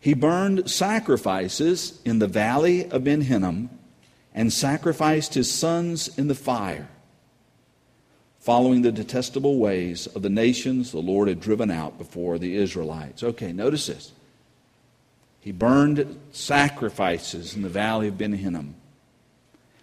He 0.00 0.14
burned 0.14 0.70
sacrifices 0.70 2.00
in 2.02 2.20
the 2.20 2.26
valley 2.26 2.90
of 2.90 3.04
Ben 3.04 3.20
Hinnom 3.20 3.68
and 4.34 4.50
sacrificed 4.50 5.34
his 5.34 5.52
sons 5.52 6.08
in 6.16 6.28
the 6.28 6.34
fire 6.34 6.88
following 8.38 8.80
the 8.80 8.90
detestable 8.90 9.58
ways 9.58 10.06
of 10.06 10.22
the 10.22 10.30
nations 10.30 10.90
the 10.90 11.02
Lord 11.02 11.28
had 11.28 11.38
driven 11.38 11.70
out 11.70 11.98
before 11.98 12.38
the 12.38 12.56
Israelites. 12.56 13.22
Okay, 13.22 13.52
notice 13.52 13.88
this. 13.88 14.12
He 15.38 15.52
burned 15.52 16.18
sacrifices 16.32 17.54
in 17.54 17.60
the 17.60 17.68
valley 17.68 18.08
of 18.08 18.16
Ben 18.16 18.32
Hinnom, 18.32 18.74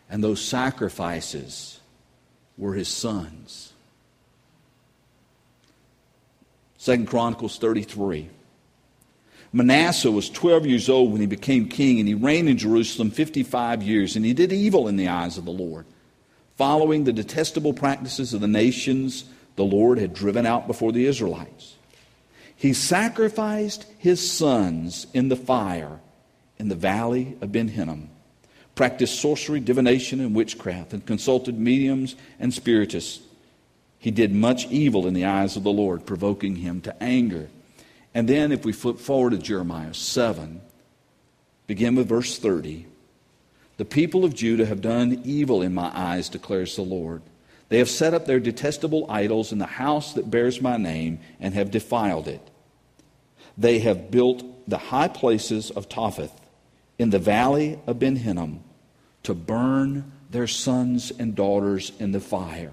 and 0.10 0.24
those 0.24 0.42
sacrifices 0.42 1.80
were 2.58 2.74
his 2.74 2.88
sons. 2.88 3.74
Second 6.86 7.08
Chronicles 7.08 7.58
33. 7.58 8.30
Manasseh 9.52 10.12
was 10.12 10.30
12 10.30 10.68
years 10.68 10.88
old 10.88 11.12
when 11.12 11.20
he 11.20 11.26
became 11.26 11.68
king, 11.68 11.98
and 11.98 12.08
he 12.08 12.14
reigned 12.14 12.48
in 12.48 12.60
Jerusalem 12.60 13.10
55 13.10 13.82
years, 13.82 14.16
and 14.16 14.24
he 14.24 14.34
did 14.34 14.54
evil 14.54 14.88
in 14.88 14.96
the 14.96 15.08
eyes 15.08 15.40
of 15.40 15.46
the 15.46 15.52
Lord 15.52 15.88
following 16.58 17.04
the 17.04 17.12
detestable 17.12 17.74
practices 17.74 18.36
of 18.36 18.42
the 18.42 18.48
nations 18.48 19.26
the 19.56 19.64
Lord 19.64 19.98
had 19.98 20.14
driven 20.14 20.46
out 20.46 20.68
before 20.68 20.92
the 20.92 21.08
Israelites. 21.08 21.74
He 22.56 22.72
sacrificed 22.72 23.88
his 23.98 24.32
sons 24.32 25.08
in 25.12 25.30
the 25.30 25.36
fire 25.36 26.00
in 26.60 26.68
the 26.70 26.76
valley 26.76 27.36
of 27.42 27.52
Ben 27.52 27.70
Hinnom, 27.70 28.12
practiced 28.76 29.20
sorcery, 29.20 29.60
divination, 29.60 30.20
and 30.20 30.36
witchcraft, 30.36 30.94
and 30.94 31.04
consulted 31.04 31.60
mediums 31.60 32.16
and 32.40 32.54
spiritists. 32.54 33.25
He 34.06 34.12
did 34.12 34.36
much 34.36 34.68
evil 34.68 35.08
in 35.08 35.16
the 35.16 35.26
eyes 35.26 35.58
of 35.58 35.64
the 35.64 35.72
Lord, 35.72 36.06
provoking 36.06 36.58
him 36.58 36.80
to 36.82 36.96
anger. 37.02 37.50
And 38.14 38.30
then, 38.30 38.52
if 38.52 38.64
we 38.64 38.72
flip 38.72 39.00
forward 39.00 39.32
to 39.32 39.40
Jeremiah 39.40 39.96
7, 39.96 40.62
begin 41.66 41.96
with 41.96 42.08
verse 42.08 42.38
30. 42.38 42.86
The 43.78 43.86
people 43.86 44.24
of 44.24 44.36
Judah 44.36 44.68
have 44.68 44.80
done 44.80 45.24
evil 45.26 45.64
in 45.64 45.74
my 45.74 45.90
eyes, 45.92 46.30
declares 46.30 46.76
the 46.76 46.84
Lord. 46.84 47.24
They 47.70 47.80
have 47.80 47.90
set 47.90 48.14
up 48.14 48.28
their 48.28 48.40
detestable 48.40 49.10
idols 49.10 49.52
in 49.52 49.58
the 49.58 49.66
house 49.66 50.14
that 50.14 50.30
bears 50.30 50.62
my 50.62 50.78
name 50.78 51.18
and 51.40 51.56
have 51.56 51.72
defiled 51.72 52.28
it. 52.28 52.48
They 53.58 53.80
have 53.80 54.12
built 54.12 54.44
the 54.70 54.78
high 54.78 55.08
places 55.08 55.72
of 55.72 55.90
Topheth 55.90 56.40
in 57.00 57.10
the 57.10 57.18
valley 57.18 57.80
of 57.88 57.98
Ben 57.98 58.18
Hinnom 58.18 58.64
to 59.24 59.34
burn 59.34 60.12
their 60.30 60.46
sons 60.46 61.12
and 61.18 61.34
daughters 61.34 61.92
in 61.98 62.12
the 62.12 62.20
fire. 62.20 62.72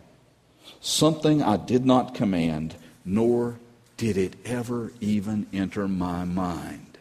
Something 0.81 1.42
I 1.42 1.57
did 1.57 1.87
not 1.87 2.14
command, 2.14 2.75
nor 3.04 3.59
did 3.97 4.16
it 4.16 4.35
ever 4.45 4.92
even 5.00 5.47
enter 5.52 5.87
my 5.87 6.25
mind. 6.25 6.99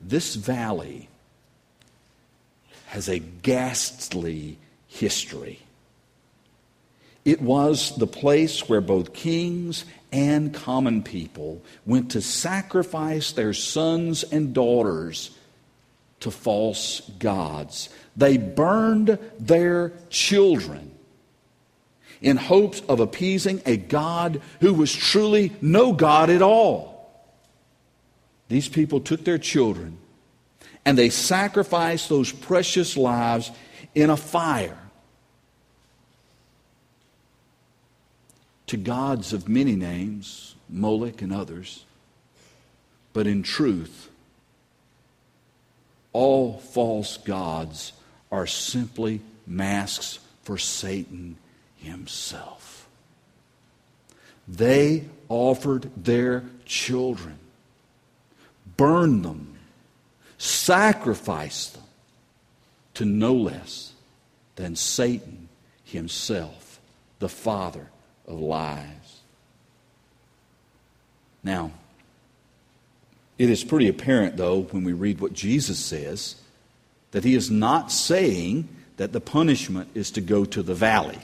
This 0.00 0.34
valley 0.34 1.08
has 2.86 3.08
a 3.08 3.18
ghastly 3.18 4.58
history. 4.86 5.60
It 7.24 7.40
was 7.40 7.96
the 7.96 8.06
place 8.06 8.68
where 8.68 8.82
both 8.82 9.14
kings 9.14 9.86
and 10.12 10.52
common 10.52 11.02
people 11.02 11.62
went 11.86 12.10
to 12.10 12.20
sacrifice 12.20 13.32
their 13.32 13.54
sons 13.54 14.22
and 14.22 14.52
daughters 14.52 15.30
to 16.20 16.30
false 16.30 17.00
gods. 17.18 17.88
They 18.16 18.36
burned 18.36 19.18
their 19.40 19.92
children 20.10 20.93
in 22.20 22.36
hopes 22.36 22.80
of 22.88 23.00
appeasing 23.00 23.62
a 23.66 23.76
God 23.76 24.40
who 24.60 24.74
was 24.74 24.92
truly 24.92 25.52
no 25.60 25.92
God 25.92 26.30
at 26.30 26.42
all. 26.42 26.94
These 28.48 28.68
people 28.68 29.00
took 29.00 29.24
their 29.24 29.38
children 29.38 29.98
and 30.84 30.98
they 30.98 31.10
sacrificed 31.10 32.08
those 32.08 32.30
precious 32.30 32.96
lives 32.96 33.50
in 33.94 34.10
a 34.10 34.16
fire 34.16 34.78
to 38.66 38.76
gods 38.76 39.32
of 39.32 39.48
many 39.48 39.76
names, 39.76 40.54
Moloch 40.68 41.22
and 41.22 41.32
others. 41.32 41.84
But 43.12 43.26
in 43.26 43.42
truth, 43.42 44.10
all 46.12 46.58
false 46.58 47.16
gods 47.18 47.92
are 48.32 48.46
simply 48.46 49.20
masks 49.46 50.18
for 50.42 50.58
Satan 50.58 51.36
himself. 51.84 52.88
They 54.46 55.04
offered 55.28 55.90
their 55.96 56.44
children, 56.66 57.38
burned 58.76 59.24
them, 59.24 59.56
sacrificed 60.38 61.74
them 61.74 61.82
to 62.94 63.04
no 63.04 63.34
less 63.34 63.92
than 64.56 64.76
Satan 64.76 65.48
himself, 65.84 66.80
the 67.18 67.28
father 67.28 67.88
of 68.26 68.38
lies. 68.38 69.20
Now, 71.42 71.72
it 73.38 73.50
is 73.50 73.64
pretty 73.64 73.88
apparent, 73.88 74.36
though, 74.36 74.62
when 74.62 74.84
we 74.84 74.92
read 74.92 75.20
what 75.20 75.32
Jesus 75.32 75.78
says, 75.78 76.36
that 77.10 77.24
he 77.24 77.34
is 77.34 77.50
not 77.50 77.90
saying 77.90 78.68
that 78.96 79.12
the 79.12 79.20
punishment 79.20 79.88
is 79.94 80.10
to 80.12 80.20
go 80.20 80.44
to 80.44 80.62
the 80.62 80.74
valley. 80.74 81.18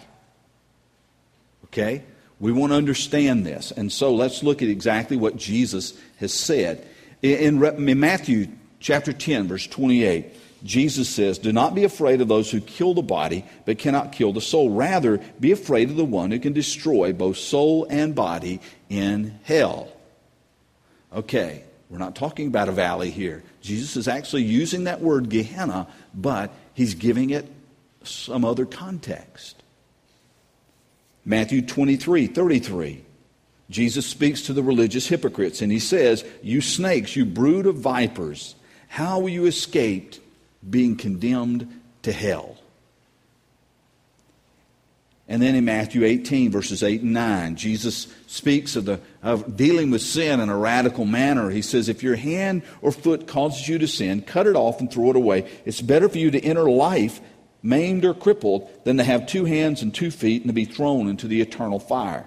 Okay? 1.72 2.02
We 2.38 2.52
want 2.52 2.72
to 2.72 2.76
understand 2.76 3.44
this. 3.44 3.70
And 3.70 3.92
so 3.92 4.14
let's 4.14 4.42
look 4.42 4.62
at 4.62 4.68
exactly 4.68 5.16
what 5.16 5.36
Jesus 5.36 5.98
has 6.18 6.32
said. 6.32 6.86
In, 7.22 7.60
Matthew 8.00 8.48
chapter 8.80 9.12
10, 9.12 9.48
verse 9.48 9.66
28, 9.66 10.26
Jesus 10.64 11.08
says, 11.08 11.38
Do 11.38 11.52
not 11.52 11.74
be 11.74 11.84
afraid 11.84 12.20
of 12.20 12.28
those 12.28 12.50
who 12.50 12.60
kill 12.60 12.94
the 12.94 13.02
body, 13.02 13.44
but 13.66 13.78
cannot 13.78 14.12
kill 14.12 14.32
the 14.32 14.40
soul. 14.40 14.70
Rather, 14.70 15.18
be 15.38 15.52
afraid 15.52 15.90
of 15.90 15.96
the 15.96 16.04
one 16.04 16.30
who 16.30 16.38
can 16.38 16.52
destroy 16.52 17.12
both 17.12 17.36
soul 17.36 17.86
and 17.88 18.14
body 18.14 18.60
in 18.88 19.38
hell. 19.44 19.88
Okay, 21.12 21.64
we're 21.88 21.98
not 21.98 22.14
talking 22.14 22.46
about 22.46 22.68
a 22.68 22.72
valley 22.72 23.10
here. 23.10 23.42
Jesus 23.60 23.96
is 23.96 24.08
actually 24.08 24.44
using 24.44 24.84
that 24.84 25.00
word 25.00 25.28
Gehenna, 25.28 25.86
but 26.14 26.52
he's 26.72 26.94
giving 26.94 27.30
it 27.30 27.50
some 28.02 28.44
other 28.44 28.64
context. 28.64 29.59
Matthew 31.30 31.62
23 31.62 32.26
33. 32.26 33.04
Jesus 33.70 34.04
speaks 34.04 34.42
to 34.42 34.52
the 34.52 34.64
religious 34.64 35.06
hypocrites 35.06 35.62
and 35.62 35.70
he 35.70 35.78
says, 35.78 36.24
You 36.42 36.60
snakes, 36.60 37.14
you 37.14 37.24
brood 37.24 37.66
of 37.66 37.76
vipers. 37.76 38.56
How 38.88 39.20
will 39.20 39.28
you 39.28 39.46
escape 39.46 40.16
being 40.68 40.96
condemned 40.96 41.80
to 42.02 42.10
hell? 42.10 42.58
And 45.28 45.40
then 45.40 45.54
in 45.54 45.64
Matthew 45.64 46.04
18, 46.04 46.50
verses 46.50 46.82
8 46.82 47.02
and 47.02 47.12
9, 47.12 47.54
Jesus 47.54 48.08
speaks 48.26 48.74
of, 48.74 48.84
the, 48.86 49.00
of 49.22 49.56
dealing 49.56 49.92
with 49.92 50.02
sin 50.02 50.40
in 50.40 50.48
a 50.48 50.56
radical 50.56 51.04
manner. 51.04 51.50
He 51.50 51.62
says, 51.62 51.88
If 51.88 52.02
your 52.02 52.16
hand 52.16 52.62
or 52.82 52.90
foot 52.90 53.28
causes 53.28 53.68
you 53.68 53.78
to 53.78 53.86
sin, 53.86 54.22
cut 54.22 54.48
it 54.48 54.56
off 54.56 54.80
and 54.80 54.90
throw 54.90 55.10
it 55.10 55.16
away. 55.16 55.48
It's 55.64 55.80
better 55.80 56.08
for 56.08 56.18
you 56.18 56.32
to 56.32 56.44
enter 56.44 56.68
life 56.68 57.20
maimed 57.62 58.04
or 58.04 58.14
crippled 58.14 58.70
than 58.84 58.96
to 58.96 59.04
have 59.04 59.26
two 59.26 59.44
hands 59.44 59.82
and 59.82 59.94
two 59.94 60.10
feet 60.10 60.42
and 60.42 60.48
to 60.48 60.54
be 60.54 60.64
thrown 60.64 61.08
into 61.08 61.28
the 61.28 61.40
eternal 61.40 61.78
fire. 61.78 62.26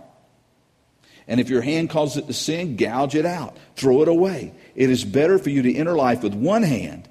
And 1.28 1.40
if 1.40 1.50
your 1.50 1.62
hand 1.62 1.90
causes 1.90 2.18
it 2.18 2.28
to 2.28 2.34
sin, 2.34 2.76
gouge 2.76 3.16
it 3.16 3.26
out, 3.26 3.58
throw 3.76 4.02
it 4.02 4.08
away. 4.08 4.54
It 4.76 4.90
is 4.90 5.06
better 5.06 5.40
for 5.40 5.50
you 5.50 5.62
to 5.62 5.74
enter 5.74 5.96
life 5.96 6.22
with 6.22 6.34
one 6.34 6.64
hand 6.64 7.08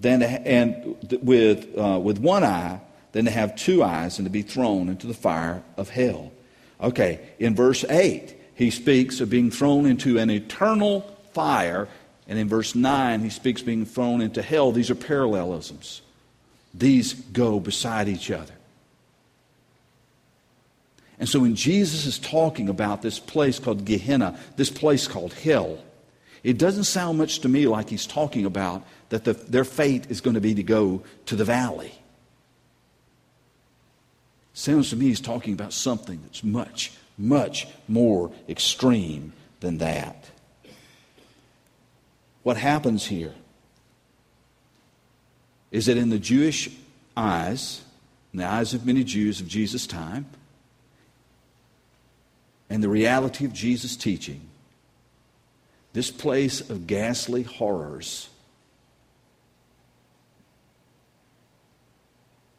than 0.00 0.20
to, 0.20 0.26
and 0.26 0.96
with, 1.22 1.78
uh, 1.78 2.00
with 2.02 2.18
one 2.18 2.44
eye 2.44 2.80
than 3.12 3.26
to 3.26 3.30
have 3.30 3.54
two 3.54 3.82
eyes 3.82 4.18
and 4.18 4.26
to 4.26 4.30
be 4.30 4.42
thrown 4.42 4.88
into 4.88 5.06
the 5.06 5.14
fire 5.14 5.62
of 5.76 5.90
hell. 5.90 6.32
Okay, 6.80 7.20
in 7.38 7.54
verse 7.54 7.84
8, 7.84 8.34
he 8.54 8.70
speaks 8.70 9.20
of 9.20 9.30
being 9.30 9.50
thrown 9.50 9.86
into 9.86 10.18
an 10.18 10.30
eternal 10.30 11.00
fire. 11.32 11.88
And 12.26 12.38
in 12.38 12.48
verse 12.48 12.74
9, 12.74 13.20
he 13.20 13.30
speaks 13.30 13.62
being 13.62 13.84
thrown 13.84 14.20
into 14.20 14.42
hell. 14.42 14.72
These 14.72 14.90
are 14.90 14.94
parallelisms. 14.94 16.02
These 16.74 17.14
go 17.14 17.60
beside 17.60 18.08
each 18.08 18.30
other. 18.30 18.52
And 21.18 21.28
so 21.28 21.40
when 21.40 21.54
Jesus 21.54 22.06
is 22.06 22.18
talking 22.18 22.68
about 22.68 23.00
this 23.00 23.20
place 23.20 23.60
called 23.60 23.84
Gehenna, 23.84 24.38
this 24.56 24.70
place 24.70 25.06
called 25.06 25.32
hell, 25.32 25.78
it 26.42 26.58
doesn't 26.58 26.84
sound 26.84 27.18
much 27.18 27.38
to 27.40 27.48
me 27.48 27.66
like 27.66 27.88
he's 27.88 28.06
talking 28.06 28.44
about 28.44 28.84
that 29.10 29.24
the, 29.24 29.32
their 29.32 29.64
fate 29.64 30.10
is 30.10 30.20
going 30.20 30.34
to 30.34 30.40
be 30.40 30.54
to 30.54 30.62
go 30.62 31.02
to 31.26 31.36
the 31.36 31.44
valley. 31.44 31.92
Sounds 34.52 34.90
to 34.90 34.96
me 34.96 35.06
he's 35.06 35.20
talking 35.20 35.54
about 35.54 35.72
something 35.72 36.20
that's 36.22 36.42
much, 36.42 36.92
much 37.16 37.68
more 37.86 38.32
extreme 38.48 39.32
than 39.60 39.78
that. 39.78 40.30
What 42.42 42.56
happens 42.56 43.06
here 43.06 43.34
is 45.74 45.86
that 45.86 45.96
in 45.96 46.08
the 46.08 46.20
Jewish 46.20 46.70
eyes, 47.16 47.82
in 48.32 48.38
the 48.38 48.46
eyes 48.46 48.74
of 48.74 48.86
many 48.86 49.02
Jews 49.02 49.40
of 49.40 49.48
Jesus' 49.48 49.88
time, 49.88 50.24
and 52.70 52.80
the 52.80 52.88
reality 52.88 53.44
of 53.44 53.52
Jesus' 53.52 53.96
teaching, 53.96 54.40
this 55.92 56.12
place 56.12 56.60
of 56.70 56.86
ghastly 56.86 57.42
horrors 57.42 58.28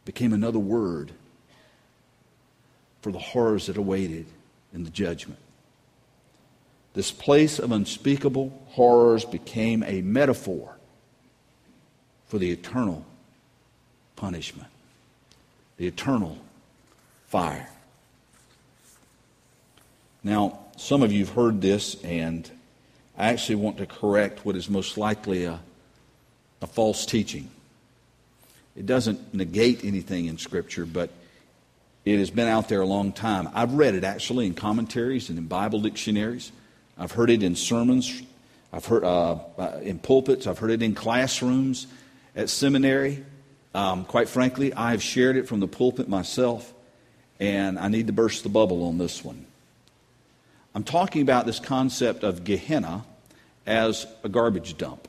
became 0.03 0.33
another 0.33 0.59
word 0.59 1.13
for 3.01 3.13
the 3.13 3.19
horrors 3.19 3.67
that 3.67 3.77
awaited 3.77 4.25
in 4.73 4.83
the 4.83 4.89
judgment. 4.89 5.39
This 6.95 7.11
place 7.11 7.59
of 7.59 7.71
unspeakable 7.71 8.61
horrors 8.71 9.23
became 9.23 9.83
a 9.83 10.01
metaphor 10.01 10.74
for 12.27 12.37
the 12.37 12.51
eternal 12.51 13.05
punishment, 14.15 14.69
the 15.77 15.87
eternal 15.87 16.37
fire. 17.27 17.69
Now, 20.23 20.59
some 20.77 21.03
of 21.03 21.11
you 21.11 21.25
have 21.25 21.35
heard 21.35 21.61
this, 21.61 22.01
and 22.03 22.49
I 23.17 23.27
actually 23.29 23.55
want 23.55 23.77
to 23.77 23.85
correct 23.85 24.45
what 24.45 24.55
is 24.55 24.69
most 24.69 24.97
likely 24.97 25.45
a, 25.45 25.59
a 26.61 26.67
false 26.67 27.05
teaching. 27.05 27.49
It 28.75 28.85
doesn't 28.85 29.33
negate 29.33 29.85
anything 29.85 30.25
in 30.25 30.37
Scripture, 30.37 30.85
but 30.85 31.09
it 32.03 32.17
has 32.19 32.29
been 32.29 32.47
out 32.47 32.67
there 32.69 32.81
a 32.81 32.85
long 32.85 33.13
time. 33.13 33.49
I've 33.53 33.73
read 33.73 33.95
it 33.95 34.03
actually 34.03 34.47
in 34.47 34.53
commentaries 34.53 35.29
and 35.29 35.37
in 35.37 35.45
Bible 35.45 35.79
dictionaries. 35.79 36.51
I've 36.97 37.11
heard 37.11 37.29
it 37.29 37.41
in 37.41 37.55
sermons. 37.55 38.21
I've 38.73 38.85
heard 38.85 39.03
uh, 39.03 39.37
uh, 39.57 39.79
in 39.81 39.99
pulpits. 39.99 40.47
I've 40.47 40.59
heard 40.59 40.71
it 40.71 40.81
in 40.81 40.95
classrooms 40.95 41.87
at 42.35 42.49
seminary. 42.49 43.23
Um, 43.73 44.05
quite 44.05 44.29
frankly, 44.29 44.73
I've 44.73 45.03
shared 45.03 45.35
it 45.37 45.47
from 45.47 45.59
the 45.59 45.67
pulpit 45.67 46.07
myself, 46.07 46.73
and 47.39 47.77
I 47.77 47.87
need 47.87 48.07
to 48.07 48.13
burst 48.13 48.43
the 48.43 48.49
bubble 48.49 48.83
on 48.87 48.97
this 48.97 49.23
one. 49.23 49.45
I'm 50.73 50.83
talking 50.83 51.21
about 51.21 51.45
this 51.45 51.59
concept 51.59 52.23
of 52.23 52.43
Gehenna 52.43 53.05
as 53.65 54.05
a 54.23 54.29
garbage 54.29 54.77
dump. 54.77 55.07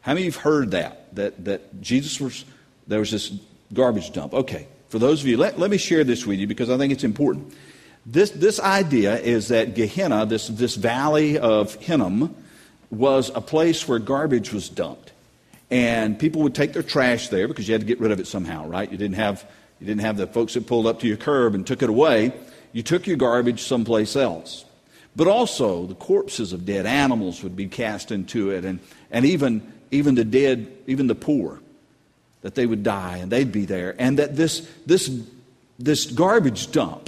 How 0.00 0.14
many 0.14 0.26
of 0.26 0.26
you 0.26 0.32
have 0.32 0.42
heard 0.42 0.70
that? 0.72 1.14
That, 1.16 1.44
that 1.44 1.80
Jesus 1.80 2.20
was, 2.20 2.44
there 2.86 3.00
was 3.00 3.10
this 3.10 3.32
garbage 3.72 4.12
dump. 4.12 4.32
Okay, 4.32 4.68
for 4.88 4.98
those 4.98 5.20
of 5.20 5.26
you, 5.26 5.36
let, 5.36 5.58
let 5.58 5.70
me 5.70 5.76
share 5.76 6.04
this 6.04 6.24
with 6.24 6.38
you 6.38 6.46
because 6.46 6.70
I 6.70 6.78
think 6.78 6.92
it's 6.92 7.04
important. 7.04 7.52
This, 8.06 8.30
this 8.30 8.58
idea 8.58 9.18
is 9.18 9.48
that 9.48 9.74
Gehenna, 9.74 10.24
this, 10.24 10.48
this 10.48 10.76
valley 10.76 11.38
of 11.38 11.74
Hinnom, 11.74 12.34
was 12.90 13.30
a 13.34 13.40
place 13.40 13.86
where 13.86 13.98
garbage 13.98 14.52
was 14.52 14.68
dumped. 14.68 15.12
And 15.70 16.18
people 16.18 16.42
would 16.42 16.54
take 16.54 16.72
their 16.72 16.82
trash 16.82 17.28
there 17.28 17.46
because 17.46 17.68
you 17.68 17.72
had 17.72 17.82
to 17.82 17.86
get 17.86 18.00
rid 18.00 18.10
of 18.10 18.20
it 18.20 18.26
somehow, 18.26 18.66
right? 18.66 18.90
You 18.90 18.96
didn't 18.96 19.16
have, 19.16 19.46
you 19.80 19.86
didn't 19.86 20.00
have 20.00 20.16
the 20.16 20.26
folks 20.26 20.54
that 20.54 20.66
pulled 20.66 20.86
up 20.86 21.00
to 21.00 21.06
your 21.06 21.18
curb 21.18 21.54
and 21.54 21.66
took 21.66 21.82
it 21.82 21.90
away. 21.90 22.32
You 22.72 22.82
took 22.82 23.06
your 23.06 23.16
garbage 23.16 23.62
someplace 23.62 24.16
else. 24.16 24.64
But 25.16 25.26
also, 25.26 25.86
the 25.86 25.94
corpses 25.94 26.52
of 26.52 26.64
dead 26.64 26.86
animals 26.86 27.42
would 27.42 27.56
be 27.56 27.66
cast 27.66 28.12
into 28.12 28.50
it, 28.50 28.64
and, 28.64 28.78
and 29.10 29.26
even, 29.26 29.72
even 29.90 30.14
the 30.14 30.24
dead, 30.24 30.70
even 30.86 31.06
the 31.06 31.14
poor 31.14 31.60
that 32.42 32.54
they 32.54 32.66
would 32.66 32.84
die 32.84 33.16
and 33.16 33.32
they'd 33.32 33.50
be 33.50 33.64
there, 33.64 33.96
and 33.98 34.18
that 34.20 34.36
this, 34.36 34.68
this, 34.86 35.10
this 35.78 36.06
garbage 36.06 36.70
dump, 36.70 37.07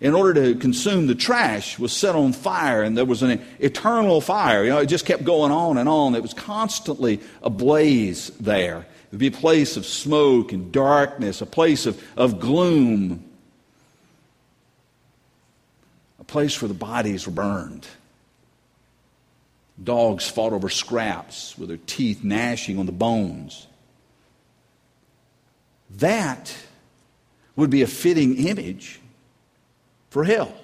in 0.00 0.14
order 0.14 0.34
to 0.34 0.58
consume 0.58 1.06
the 1.06 1.14
trash, 1.14 1.78
was 1.78 1.92
set 1.92 2.14
on 2.14 2.32
fire, 2.32 2.82
and 2.82 2.96
there 2.96 3.04
was 3.04 3.22
an 3.22 3.40
eternal 3.58 4.20
fire. 4.20 4.64
You 4.64 4.70
know, 4.70 4.78
it 4.78 4.86
just 4.86 5.06
kept 5.06 5.24
going 5.24 5.52
on 5.52 5.78
and 5.78 5.88
on. 5.88 6.14
It 6.14 6.22
was 6.22 6.34
constantly 6.34 7.20
ablaze 7.42 8.30
there. 8.40 8.78
It 8.78 9.12
would 9.12 9.20
be 9.20 9.28
a 9.28 9.32
place 9.32 9.76
of 9.76 9.86
smoke 9.86 10.52
and 10.52 10.72
darkness, 10.72 11.40
a 11.40 11.46
place 11.46 11.86
of, 11.86 12.02
of 12.16 12.40
gloom, 12.40 13.24
a 16.18 16.24
place 16.24 16.60
where 16.60 16.68
the 16.68 16.74
bodies 16.74 17.26
were 17.26 17.32
burned. 17.32 17.86
Dogs 19.82 20.28
fought 20.28 20.52
over 20.52 20.68
scraps 20.68 21.56
with 21.58 21.68
their 21.68 21.78
teeth 21.78 22.22
gnashing 22.22 22.78
on 22.78 22.86
the 22.86 22.92
bones. 22.92 23.66
That 25.90 26.54
would 27.56 27.70
be 27.70 27.82
a 27.82 27.86
fitting 27.86 28.36
image 28.48 29.00
for 30.14 30.22
hell. 30.22 30.54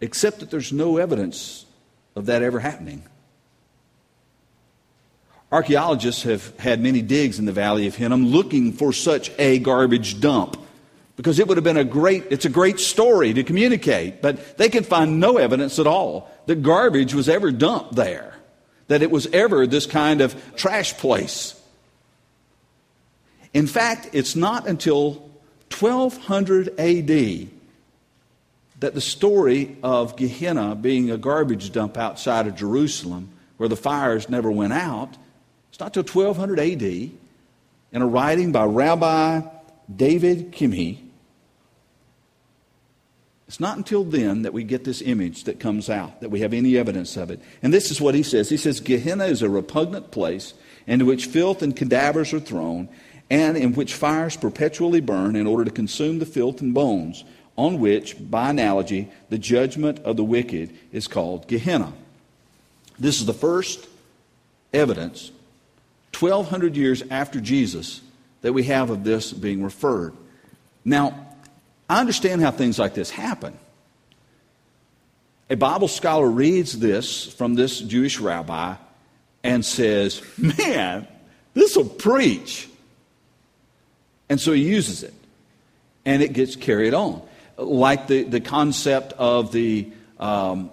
Except 0.00 0.40
that 0.40 0.50
there's 0.50 0.72
no 0.72 0.96
evidence 0.96 1.66
of 2.16 2.24
that 2.24 2.40
ever 2.40 2.58
happening. 2.58 3.02
Archaeologists 5.52 6.22
have 6.22 6.58
had 6.58 6.80
many 6.80 7.02
digs 7.02 7.38
in 7.38 7.44
the 7.44 7.52
Valley 7.52 7.86
of 7.86 7.94
Hinnom 7.94 8.28
looking 8.28 8.72
for 8.72 8.94
such 8.94 9.30
a 9.38 9.58
garbage 9.58 10.22
dump 10.22 10.56
because 11.16 11.38
it 11.38 11.46
would 11.46 11.58
have 11.58 11.64
been 11.64 11.76
a 11.76 11.84
great 11.84 12.24
it's 12.30 12.46
a 12.46 12.50
great 12.50 12.80
story 12.80 13.34
to 13.34 13.44
communicate 13.44 14.22
but 14.22 14.56
they 14.56 14.70
could 14.70 14.86
find 14.86 15.20
no 15.20 15.36
evidence 15.36 15.78
at 15.78 15.86
all 15.86 16.30
that 16.46 16.62
garbage 16.62 17.14
was 17.14 17.28
ever 17.28 17.52
dumped 17.52 17.94
there 17.94 18.34
that 18.88 19.02
it 19.02 19.10
was 19.10 19.26
ever 19.34 19.66
this 19.66 19.86
kind 19.86 20.20
of 20.20 20.34
trash 20.56 20.94
place 20.98 21.58
in 23.56 23.66
fact, 23.66 24.10
it's 24.12 24.36
not 24.36 24.68
until 24.68 25.30
1200 25.78 26.78
AD 26.80 27.48
that 28.80 28.94
the 28.94 29.00
story 29.00 29.76
of 29.82 30.16
Gehenna 30.16 30.74
being 30.74 31.10
a 31.10 31.16
garbage 31.16 31.72
dump 31.72 31.96
outside 31.96 32.46
of 32.46 32.56
Jerusalem, 32.56 33.30
where 33.56 33.68
the 33.68 33.76
fires 33.76 34.28
never 34.28 34.50
went 34.50 34.72
out, 34.72 35.16
it's 35.70 35.80
not 35.80 35.96
until 35.96 36.22
1200 36.22 36.58
AD 36.58 36.82
in 36.82 38.02
a 38.02 38.06
writing 38.06 38.52
by 38.52 38.64
Rabbi 38.64 39.42
David 39.94 40.52
Kimhi. 40.52 40.98
It's 43.48 43.60
not 43.60 43.76
until 43.76 44.02
then 44.02 44.42
that 44.42 44.52
we 44.52 44.64
get 44.64 44.84
this 44.84 45.00
image 45.00 45.44
that 45.44 45.60
comes 45.60 45.88
out, 45.88 46.20
that 46.20 46.30
we 46.30 46.40
have 46.40 46.52
any 46.52 46.76
evidence 46.76 47.16
of 47.16 47.30
it. 47.30 47.40
And 47.62 47.72
this 47.72 47.90
is 47.90 48.00
what 48.00 48.14
he 48.14 48.22
says. 48.22 48.48
He 48.48 48.56
says, 48.56 48.80
Gehenna 48.80 49.26
is 49.26 49.40
a 49.40 49.48
repugnant 49.48 50.10
place 50.10 50.54
into 50.86 51.04
which 51.04 51.26
filth 51.26 51.62
and 51.62 51.76
cadavers 51.76 52.32
are 52.34 52.40
thrown, 52.40 52.88
and 53.30 53.56
in 53.56 53.74
which 53.74 53.94
fires 53.94 54.36
perpetually 54.36 55.00
burn 55.00 55.36
in 55.36 55.46
order 55.46 55.64
to 55.64 55.70
consume 55.70 56.18
the 56.18 56.26
filth 56.26 56.60
and 56.60 56.74
bones, 56.74 57.24
on 57.56 57.80
which, 57.80 58.16
by 58.30 58.50
analogy, 58.50 59.08
the 59.30 59.38
judgment 59.38 59.98
of 60.00 60.16
the 60.16 60.24
wicked 60.24 60.76
is 60.92 61.08
called 61.08 61.48
Gehenna. 61.48 61.92
This 62.98 63.20
is 63.20 63.26
the 63.26 63.34
first 63.34 63.86
evidence, 64.72 65.30
1,200 66.18 66.76
years 66.76 67.02
after 67.10 67.40
Jesus, 67.40 68.00
that 68.42 68.52
we 68.52 68.64
have 68.64 68.90
of 68.90 69.04
this 69.04 69.32
being 69.32 69.62
referred. 69.62 70.14
Now, 70.84 71.26
I 71.88 72.00
understand 72.00 72.42
how 72.42 72.50
things 72.50 72.78
like 72.78 72.94
this 72.94 73.10
happen. 73.10 73.58
A 75.48 75.56
Bible 75.56 75.88
scholar 75.88 76.28
reads 76.28 76.78
this 76.78 77.32
from 77.32 77.54
this 77.54 77.80
Jewish 77.80 78.18
rabbi 78.18 78.74
and 79.44 79.64
says, 79.64 80.22
Man, 80.36 81.06
this 81.54 81.76
will 81.76 81.88
preach. 81.88 82.68
And 84.28 84.40
so 84.40 84.52
he 84.52 84.62
uses 84.62 85.02
it. 85.02 85.14
and 86.06 86.22
it 86.22 86.32
gets 86.32 86.56
carried 86.56 86.94
on. 86.94 87.20
Like 87.58 88.06
the, 88.06 88.22
the 88.22 88.40
concept 88.40 89.12
of 89.14 89.52
the, 89.52 89.88
um, 90.18 90.70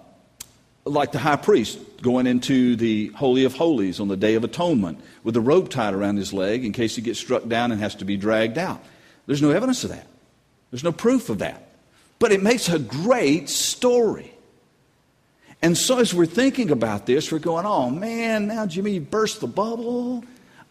like 0.84 1.12
the 1.12 1.18
high 1.18 1.36
priest 1.36 1.78
going 2.00 2.26
into 2.26 2.76
the 2.76 3.08
Holy 3.08 3.44
of 3.44 3.54
Holies 3.54 4.00
on 4.00 4.08
the 4.08 4.16
Day 4.16 4.34
of 4.34 4.44
Atonement 4.44 5.00
with 5.24 5.36
a 5.36 5.40
rope 5.40 5.68
tied 5.70 5.92
around 5.92 6.16
his 6.16 6.32
leg 6.32 6.64
in 6.64 6.72
case 6.72 6.96
he 6.96 7.02
gets 7.02 7.18
struck 7.18 7.46
down 7.48 7.72
and 7.72 7.80
has 7.80 7.96
to 7.96 8.04
be 8.04 8.16
dragged 8.16 8.56
out. 8.56 8.82
There's 9.26 9.42
no 9.42 9.50
evidence 9.50 9.84
of 9.84 9.90
that. 9.90 10.06
There's 10.70 10.84
no 10.84 10.92
proof 10.92 11.28
of 11.30 11.38
that. 11.38 11.68
But 12.18 12.32
it 12.32 12.42
makes 12.42 12.68
a 12.68 12.78
great 12.78 13.48
story. 13.48 14.30
And 15.62 15.76
so 15.76 15.98
as 15.98 16.12
we're 16.12 16.26
thinking 16.26 16.70
about 16.70 17.06
this, 17.06 17.32
we're 17.32 17.38
going, 17.38 17.64
oh 17.64 17.88
man, 17.88 18.46
now 18.46 18.66
Jimmy, 18.66 18.98
burst 18.98 19.40
the 19.40 19.46
bubble. 19.46 20.22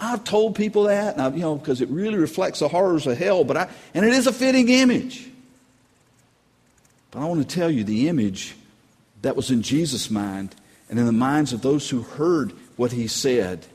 I've 0.04 0.24
told 0.24 0.56
people 0.56 0.84
that, 0.84 1.13
and 1.13 1.22
I, 1.22 1.30
you 1.30 1.42
know, 1.42 1.56
because 1.56 1.82
it 1.82 1.89
really 1.89 2.18
reflects 2.18 2.60
the 2.60 2.68
horrors 2.68 3.08
of 3.08 3.18
hell, 3.18 3.44
but 3.44 3.56
I, 3.56 3.70
and 3.94 4.06
it 4.06 4.13
is 4.13 4.28
a 4.28 4.34
fitting 4.34 4.70
image. 4.70 5.30
But 7.12 7.22
I 7.22 7.26
want 7.26 7.48
to 7.48 7.56
tell 7.56 7.72
you 7.72 7.84
the 7.84 8.10
image 8.10 8.56
that 9.22 9.36
was 9.36 9.50
in 9.50 9.62
Jesus' 9.62 10.12
mind 10.12 10.56
and 10.89 11.00
in 11.00 11.06
the 11.06 11.12
minds 11.12 11.54
of 11.54 11.62
those 11.62 11.89
who 11.89 12.02
heard 12.02 12.52
what 12.76 12.92
he 12.92 13.08
said. 13.08 13.66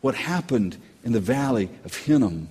What 0.00 0.14
happened 0.14 0.76
in 1.04 1.12
the 1.12 1.20
valley 1.20 1.68
of 1.84 1.94
Hinnom 1.94 2.48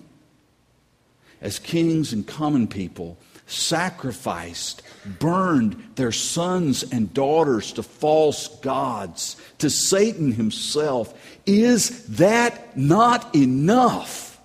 as 1.42 1.60
kings 1.60 2.14
and 2.14 2.26
common 2.28 2.68
people 2.68 3.18
sacrificed, 3.46 4.82
burned 5.20 5.82
their 5.96 6.12
sons 6.12 6.84
and 6.84 7.14
daughters 7.14 7.74
to 7.74 7.84
false 7.84 8.48
gods, 8.60 9.36
to 9.60 9.70
Satan 9.70 10.32
himself. 10.32 11.14
Is 11.46 12.06
that 12.18 12.78
not 12.78 13.36
enough 13.36 14.40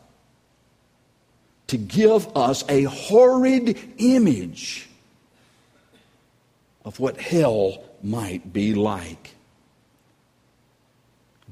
to 1.68 1.76
give 1.76 2.36
us 2.36 2.64
a 2.68 2.84
horrid 2.84 3.78
image 3.98 4.88
of 6.84 6.98
what 6.98 7.20
hell 7.20 7.84
might 8.02 8.52
be 8.52 8.74
like? 8.74 9.34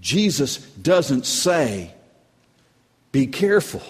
Jesus 0.01 0.59
doesn't 0.59 1.27
say, 1.27 1.93
be 3.13 3.27
careful. 3.27 3.83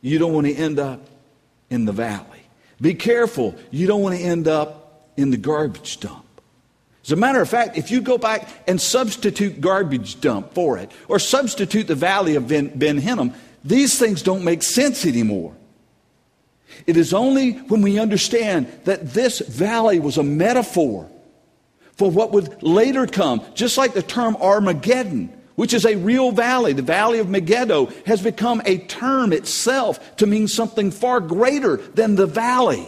You 0.00 0.18
don't 0.18 0.32
want 0.32 0.46
to 0.46 0.54
end 0.54 0.78
up 0.78 1.00
in 1.72 1.86
the 1.86 1.92
valley. 1.92 2.26
Be 2.80 2.94
careful. 2.94 3.56
You 3.70 3.86
don't 3.86 4.02
want 4.02 4.16
to 4.16 4.22
end 4.22 4.46
up 4.46 5.08
in 5.16 5.30
the 5.30 5.36
garbage 5.36 6.00
dump. 6.00 6.26
As 7.04 7.10
a 7.10 7.16
matter 7.16 7.40
of 7.40 7.48
fact, 7.48 7.76
if 7.76 7.90
you 7.90 8.00
go 8.00 8.18
back 8.18 8.48
and 8.68 8.80
substitute 8.80 9.60
garbage 9.60 10.20
dump 10.20 10.54
for 10.54 10.78
it, 10.78 10.92
or 11.08 11.18
substitute 11.18 11.88
the 11.88 11.94
valley 11.94 12.36
of 12.36 12.46
Ben, 12.46 12.70
ben 12.78 12.98
Hinnom, 12.98 13.34
these 13.64 13.98
things 13.98 14.22
don't 14.22 14.44
make 14.44 14.62
sense 14.62 15.06
anymore. 15.06 15.54
It 16.86 16.96
is 16.96 17.12
only 17.14 17.52
when 17.52 17.82
we 17.82 17.98
understand 17.98 18.68
that 18.84 19.14
this 19.14 19.40
valley 19.40 19.98
was 19.98 20.18
a 20.18 20.22
metaphor 20.22 21.08
for 21.96 22.10
what 22.10 22.32
would 22.32 22.62
later 22.62 23.06
come, 23.06 23.42
just 23.54 23.78
like 23.78 23.94
the 23.94 24.02
term 24.02 24.36
Armageddon 24.36 25.32
which 25.54 25.74
is 25.74 25.84
a 25.84 25.96
real 25.96 26.32
valley. 26.32 26.72
The 26.72 26.82
valley 26.82 27.18
of 27.18 27.28
Megiddo 27.28 27.86
has 28.06 28.22
become 28.22 28.62
a 28.64 28.78
term 28.78 29.32
itself 29.32 30.16
to 30.16 30.26
mean 30.26 30.48
something 30.48 30.90
far 30.90 31.20
greater 31.20 31.76
than 31.76 32.14
the 32.14 32.26
valley. 32.26 32.86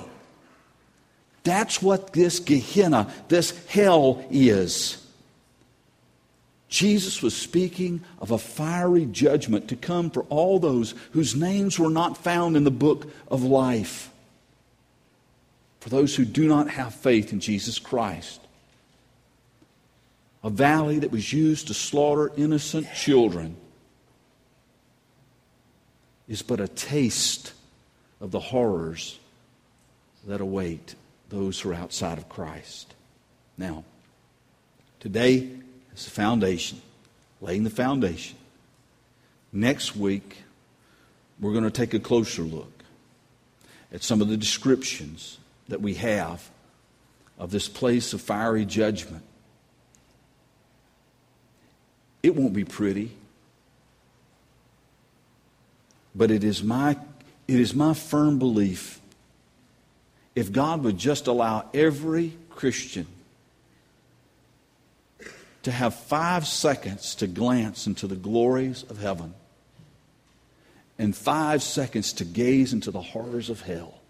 That's 1.42 1.82
what 1.82 2.12
this 2.12 2.38
Gehenna, 2.38 3.12
this 3.28 3.66
hell 3.66 4.24
is. 4.30 5.00
Jesus 6.68 7.22
was 7.22 7.36
speaking 7.36 8.02
of 8.18 8.30
a 8.30 8.38
fiery 8.38 9.06
judgment 9.06 9.68
to 9.68 9.76
come 9.76 10.10
for 10.10 10.22
all 10.24 10.58
those 10.58 10.94
whose 11.12 11.36
names 11.36 11.78
were 11.78 11.90
not 11.90 12.16
found 12.16 12.56
in 12.56 12.64
the 12.64 12.70
book 12.70 13.12
of 13.28 13.44
life. 13.44 14.10
For 15.80 15.90
those 15.90 16.16
who 16.16 16.24
do 16.24 16.48
not 16.48 16.70
have 16.70 16.94
faith 16.94 17.32
in 17.32 17.40
Jesus 17.40 17.78
Christ 17.78 18.40
a 20.44 20.50
valley 20.50 20.98
that 20.98 21.10
was 21.10 21.32
used 21.32 21.68
to 21.68 21.74
slaughter 21.74 22.30
innocent 22.36 22.86
children, 22.94 23.56
is 26.28 26.42
but 26.42 26.60
a 26.60 26.68
taste 26.68 27.54
of 28.20 28.30
the 28.30 28.38
horrors 28.38 29.18
that 30.26 30.42
await 30.42 30.94
those 31.30 31.58
who 31.60 31.70
are 31.70 31.74
outside 31.74 32.18
of 32.18 32.28
Christ. 32.28 32.94
Now, 33.56 33.84
today 35.00 35.48
is 35.94 36.04
the 36.04 36.10
foundation, 36.10 36.80
laying 37.40 37.64
the 37.64 37.70
foundation. 37.70 38.36
Next 39.50 39.96
week, 39.96 40.42
we're 41.40 41.52
going 41.52 41.64
to 41.64 41.70
take 41.70 41.94
a 41.94 41.98
closer 41.98 42.42
look 42.42 42.84
at 43.90 44.02
some 44.02 44.20
of 44.20 44.28
the 44.28 44.36
descriptions 44.36 45.38
that 45.68 45.80
we 45.80 45.94
have 45.94 46.50
of 47.38 47.50
this 47.50 47.68
place 47.68 48.12
of 48.12 48.20
fiery 48.20 48.66
judgment 48.66 49.22
it 52.24 52.34
won't 52.34 52.54
be 52.54 52.64
pretty. 52.64 53.10
But 56.14 56.30
it 56.30 56.42
is 56.42 56.62
my, 56.62 56.96
it 57.46 57.60
is 57.60 57.74
my 57.74 57.92
firm 57.92 58.38
belief 58.38 58.98
if 60.34 60.50
God 60.50 60.82
would 60.84 60.96
just 60.96 61.26
allow 61.26 61.68
every 61.74 62.32
Christian 62.48 63.06
to 65.64 65.70
have 65.70 65.94
five 65.94 66.46
seconds 66.46 67.14
to 67.16 67.26
glance 67.26 67.86
into 67.86 68.06
the 68.06 68.16
glories 68.16 68.84
of 68.84 68.98
heaven 68.98 69.34
and 70.98 71.14
five 71.14 71.62
seconds 71.62 72.14
to 72.14 72.24
gaze 72.24 72.72
into 72.72 72.90
the 72.90 73.02
horrors 73.02 73.50
of 73.50 73.60
hell, 73.60 74.00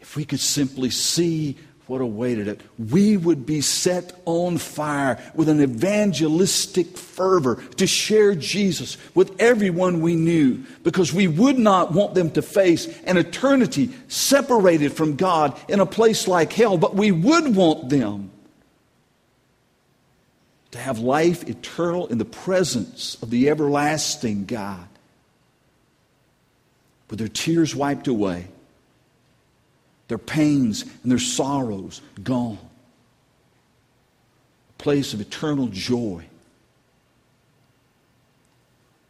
if 0.00 0.16
we 0.16 0.26
could 0.26 0.40
simply 0.40 0.90
see 0.90 1.56
what 1.88 2.00
awaited 2.00 2.48
it, 2.48 2.60
we 2.78 3.16
would 3.16 3.46
be 3.46 3.60
set 3.60 4.12
on 4.24 4.58
fire 4.58 5.18
with 5.34 5.48
an 5.48 5.62
evangelistic 5.62 6.96
fervor 6.96 7.56
to 7.76 7.86
share 7.86 8.34
Jesus 8.34 8.98
with 9.14 9.34
everyone 9.40 10.00
we 10.00 10.14
knew 10.14 10.64
because 10.84 11.12
we 11.12 11.26
would 11.26 11.58
not 11.58 11.92
want 11.92 12.14
them 12.14 12.30
to 12.32 12.42
face 12.42 12.86
an 13.04 13.16
eternity 13.16 13.90
separated 14.08 14.92
from 14.92 15.16
God 15.16 15.58
in 15.68 15.80
a 15.80 15.86
place 15.86 16.28
like 16.28 16.52
hell, 16.52 16.76
but 16.76 16.94
we 16.94 17.10
would 17.10 17.56
want 17.56 17.88
them 17.88 18.30
to 20.72 20.78
have 20.78 20.98
life 20.98 21.48
eternal 21.48 22.06
in 22.08 22.18
the 22.18 22.24
presence 22.24 23.16
of 23.22 23.30
the 23.30 23.48
everlasting 23.48 24.44
God. 24.44 24.86
With 27.08 27.18
their 27.18 27.28
tears 27.28 27.74
wiped 27.74 28.06
away 28.06 28.48
their 30.08 30.18
pains 30.18 30.82
and 31.02 31.12
their 31.12 31.18
sorrows 31.18 32.00
gone. 32.22 32.58
A 34.70 34.82
place 34.82 35.12
of 35.12 35.20
eternal 35.20 35.68
joy, 35.68 36.24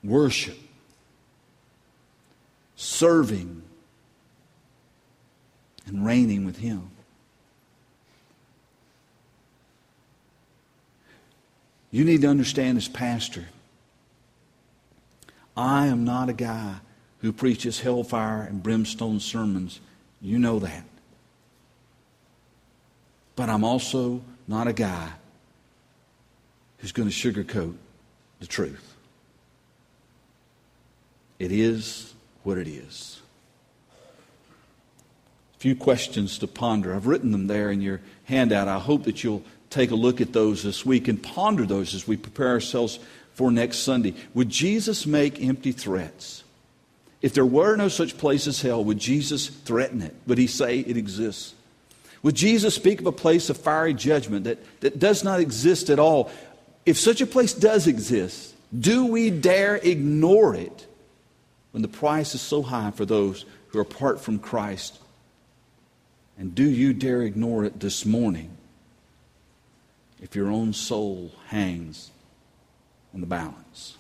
worship, 0.02 0.58
serving, 2.76 3.62
and 5.86 6.04
reigning 6.04 6.44
with 6.44 6.58
Him. 6.58 6.90
You 11.90 12.04
need 12.04 12.20
to 12.20 12.28
understand 12.28 12.76
as 12.76 12.86
pastor, 12.86 13.46
I 15.56 15.86
am 15.86 16.04
not 16.04 16.28
a 16.28 16.34
guy 16.34 16.76
who 17.20 17.32
preaches 17.32 17.80
hellfire 17.80 18.42
and 18.42 18.62
brimstone 18.62 19.20
sermons 19.20 19.80
you 20.20 20.38
know 20.38 20.58
that. 20.58 20.84
But 23.38 23.48
I'm 23.48 23.62
also 23.62 24.20
not 24.48 24.66
a 24.66 24.72
guy 24.72 25.10
who's 26.78 26.90
going 26.90 27.08
to 27.08 27.14
sugarcoat 27.14 27.76
the 28.40 28.48
truth. 28.48 28.96
It 31.38 31.52
is 31.52 32.14
what 32.42 32.58
it 32.58 32.66
is. 32.66 33.20
A 35.54 35.60
few 35.60 35.76
questions 35.76 36.38
to 36.38 36.48
ponder. 36.48 36.92
I've 36.92 37.06
written 37.06 37.30
them 37.30 37.46
there 37.46 37.70
in 37.70 37.80
your 37.80 38.00
handout. 38.24 38.66
I 38.66 38.80
hope 38.80 39.04
that 39.04 39.22
you'll 39.22 39.44
take 39.70 39.92
a 39.92 39.94
look 39.94 40.20
at 40.20 40.32
those 40.32 40.64
this 40.64 40.84
week 40.84 41.06
and 41.06 41.22
ponder 41.22 41.64
those 41.64 41.94
as 41.94 42.08
we 42.08 42.16
prepare 42.16 42.48
ourselves 42.48 42.98
for 43.34 43.52
next 43.52 43.78
Sunday. 43.84 44.14
Would 44.34 44.48
Jesus 44.48 45.06
make 45.06 45.40
empty 45.40 45.70
threats? 45.70 46.42
If 47.22 47.34
there 47.34 47.46
were 47.46 47.76
no 47.76 47.86
such 47.86 48.18
place 48.18 48.48
as 48.48 48.60
hell, 48.60 48.82
would 48.82 48.98
Jesus 48.98 49.46
threaten 49.46 50.02
it? 50.02 50.16
Would 50.26 50.38
he 50.38 50.48
say 50.48 50.80
it 50.80 50.96
exists? 50.96 51.54
Would 52.22 52.34
Jesus 52.34 52.74
speak 52.74 53.00
of 53.00 53.06
a 53.06 53.12
place 53.12 53.50
of 53.50 53.56
fiery 53.56 53.94
judgment 53.94 54.44
that, 54.44 54.58
that 54.80 54.98
does 54.98 55.22
not 55.22 55.40
exist 55.40 55.90
at 55.90 55.98
all? 55.98 56.30
If 56.86 56.98
such 56.98 57.20
a 57.20 57.26
place 57.26 57.52
does 57.52 57.86
exist, 57.86 58.54
do 58.76 59.06
we 59.06 59.30
dare 59.30 59.76
ignore 59.76 60.54
it 60.54 60.86
when 61.72 61.82
the 61.82 61.88
price 61.88 62.34
is 62.34 62.40
so 62.40 62.62
high 62.62 62.90
for 62.90 63.04
those 63.04 63.44
who 63.68 63.78
are 63.78 63.82
apart 63.82 64.20
from 64.20 64.38
Christ? 64.38 64.98
And 66.38 66.54
do 66.54 66.64
you 66.64 66.92
dare 66.92 67.22
ignore 67.22 67.64
it 67.64 67.80
this 67.80 68.06
morning 68.06 68.56
if 70.20 70.34
your 70.34 70.48
own 70.48 70.72
soul 70.72 71.32
hangs 71.48 72.10
in 73.12 73.20
the 73.20 73.26
balance? 73.26 73.97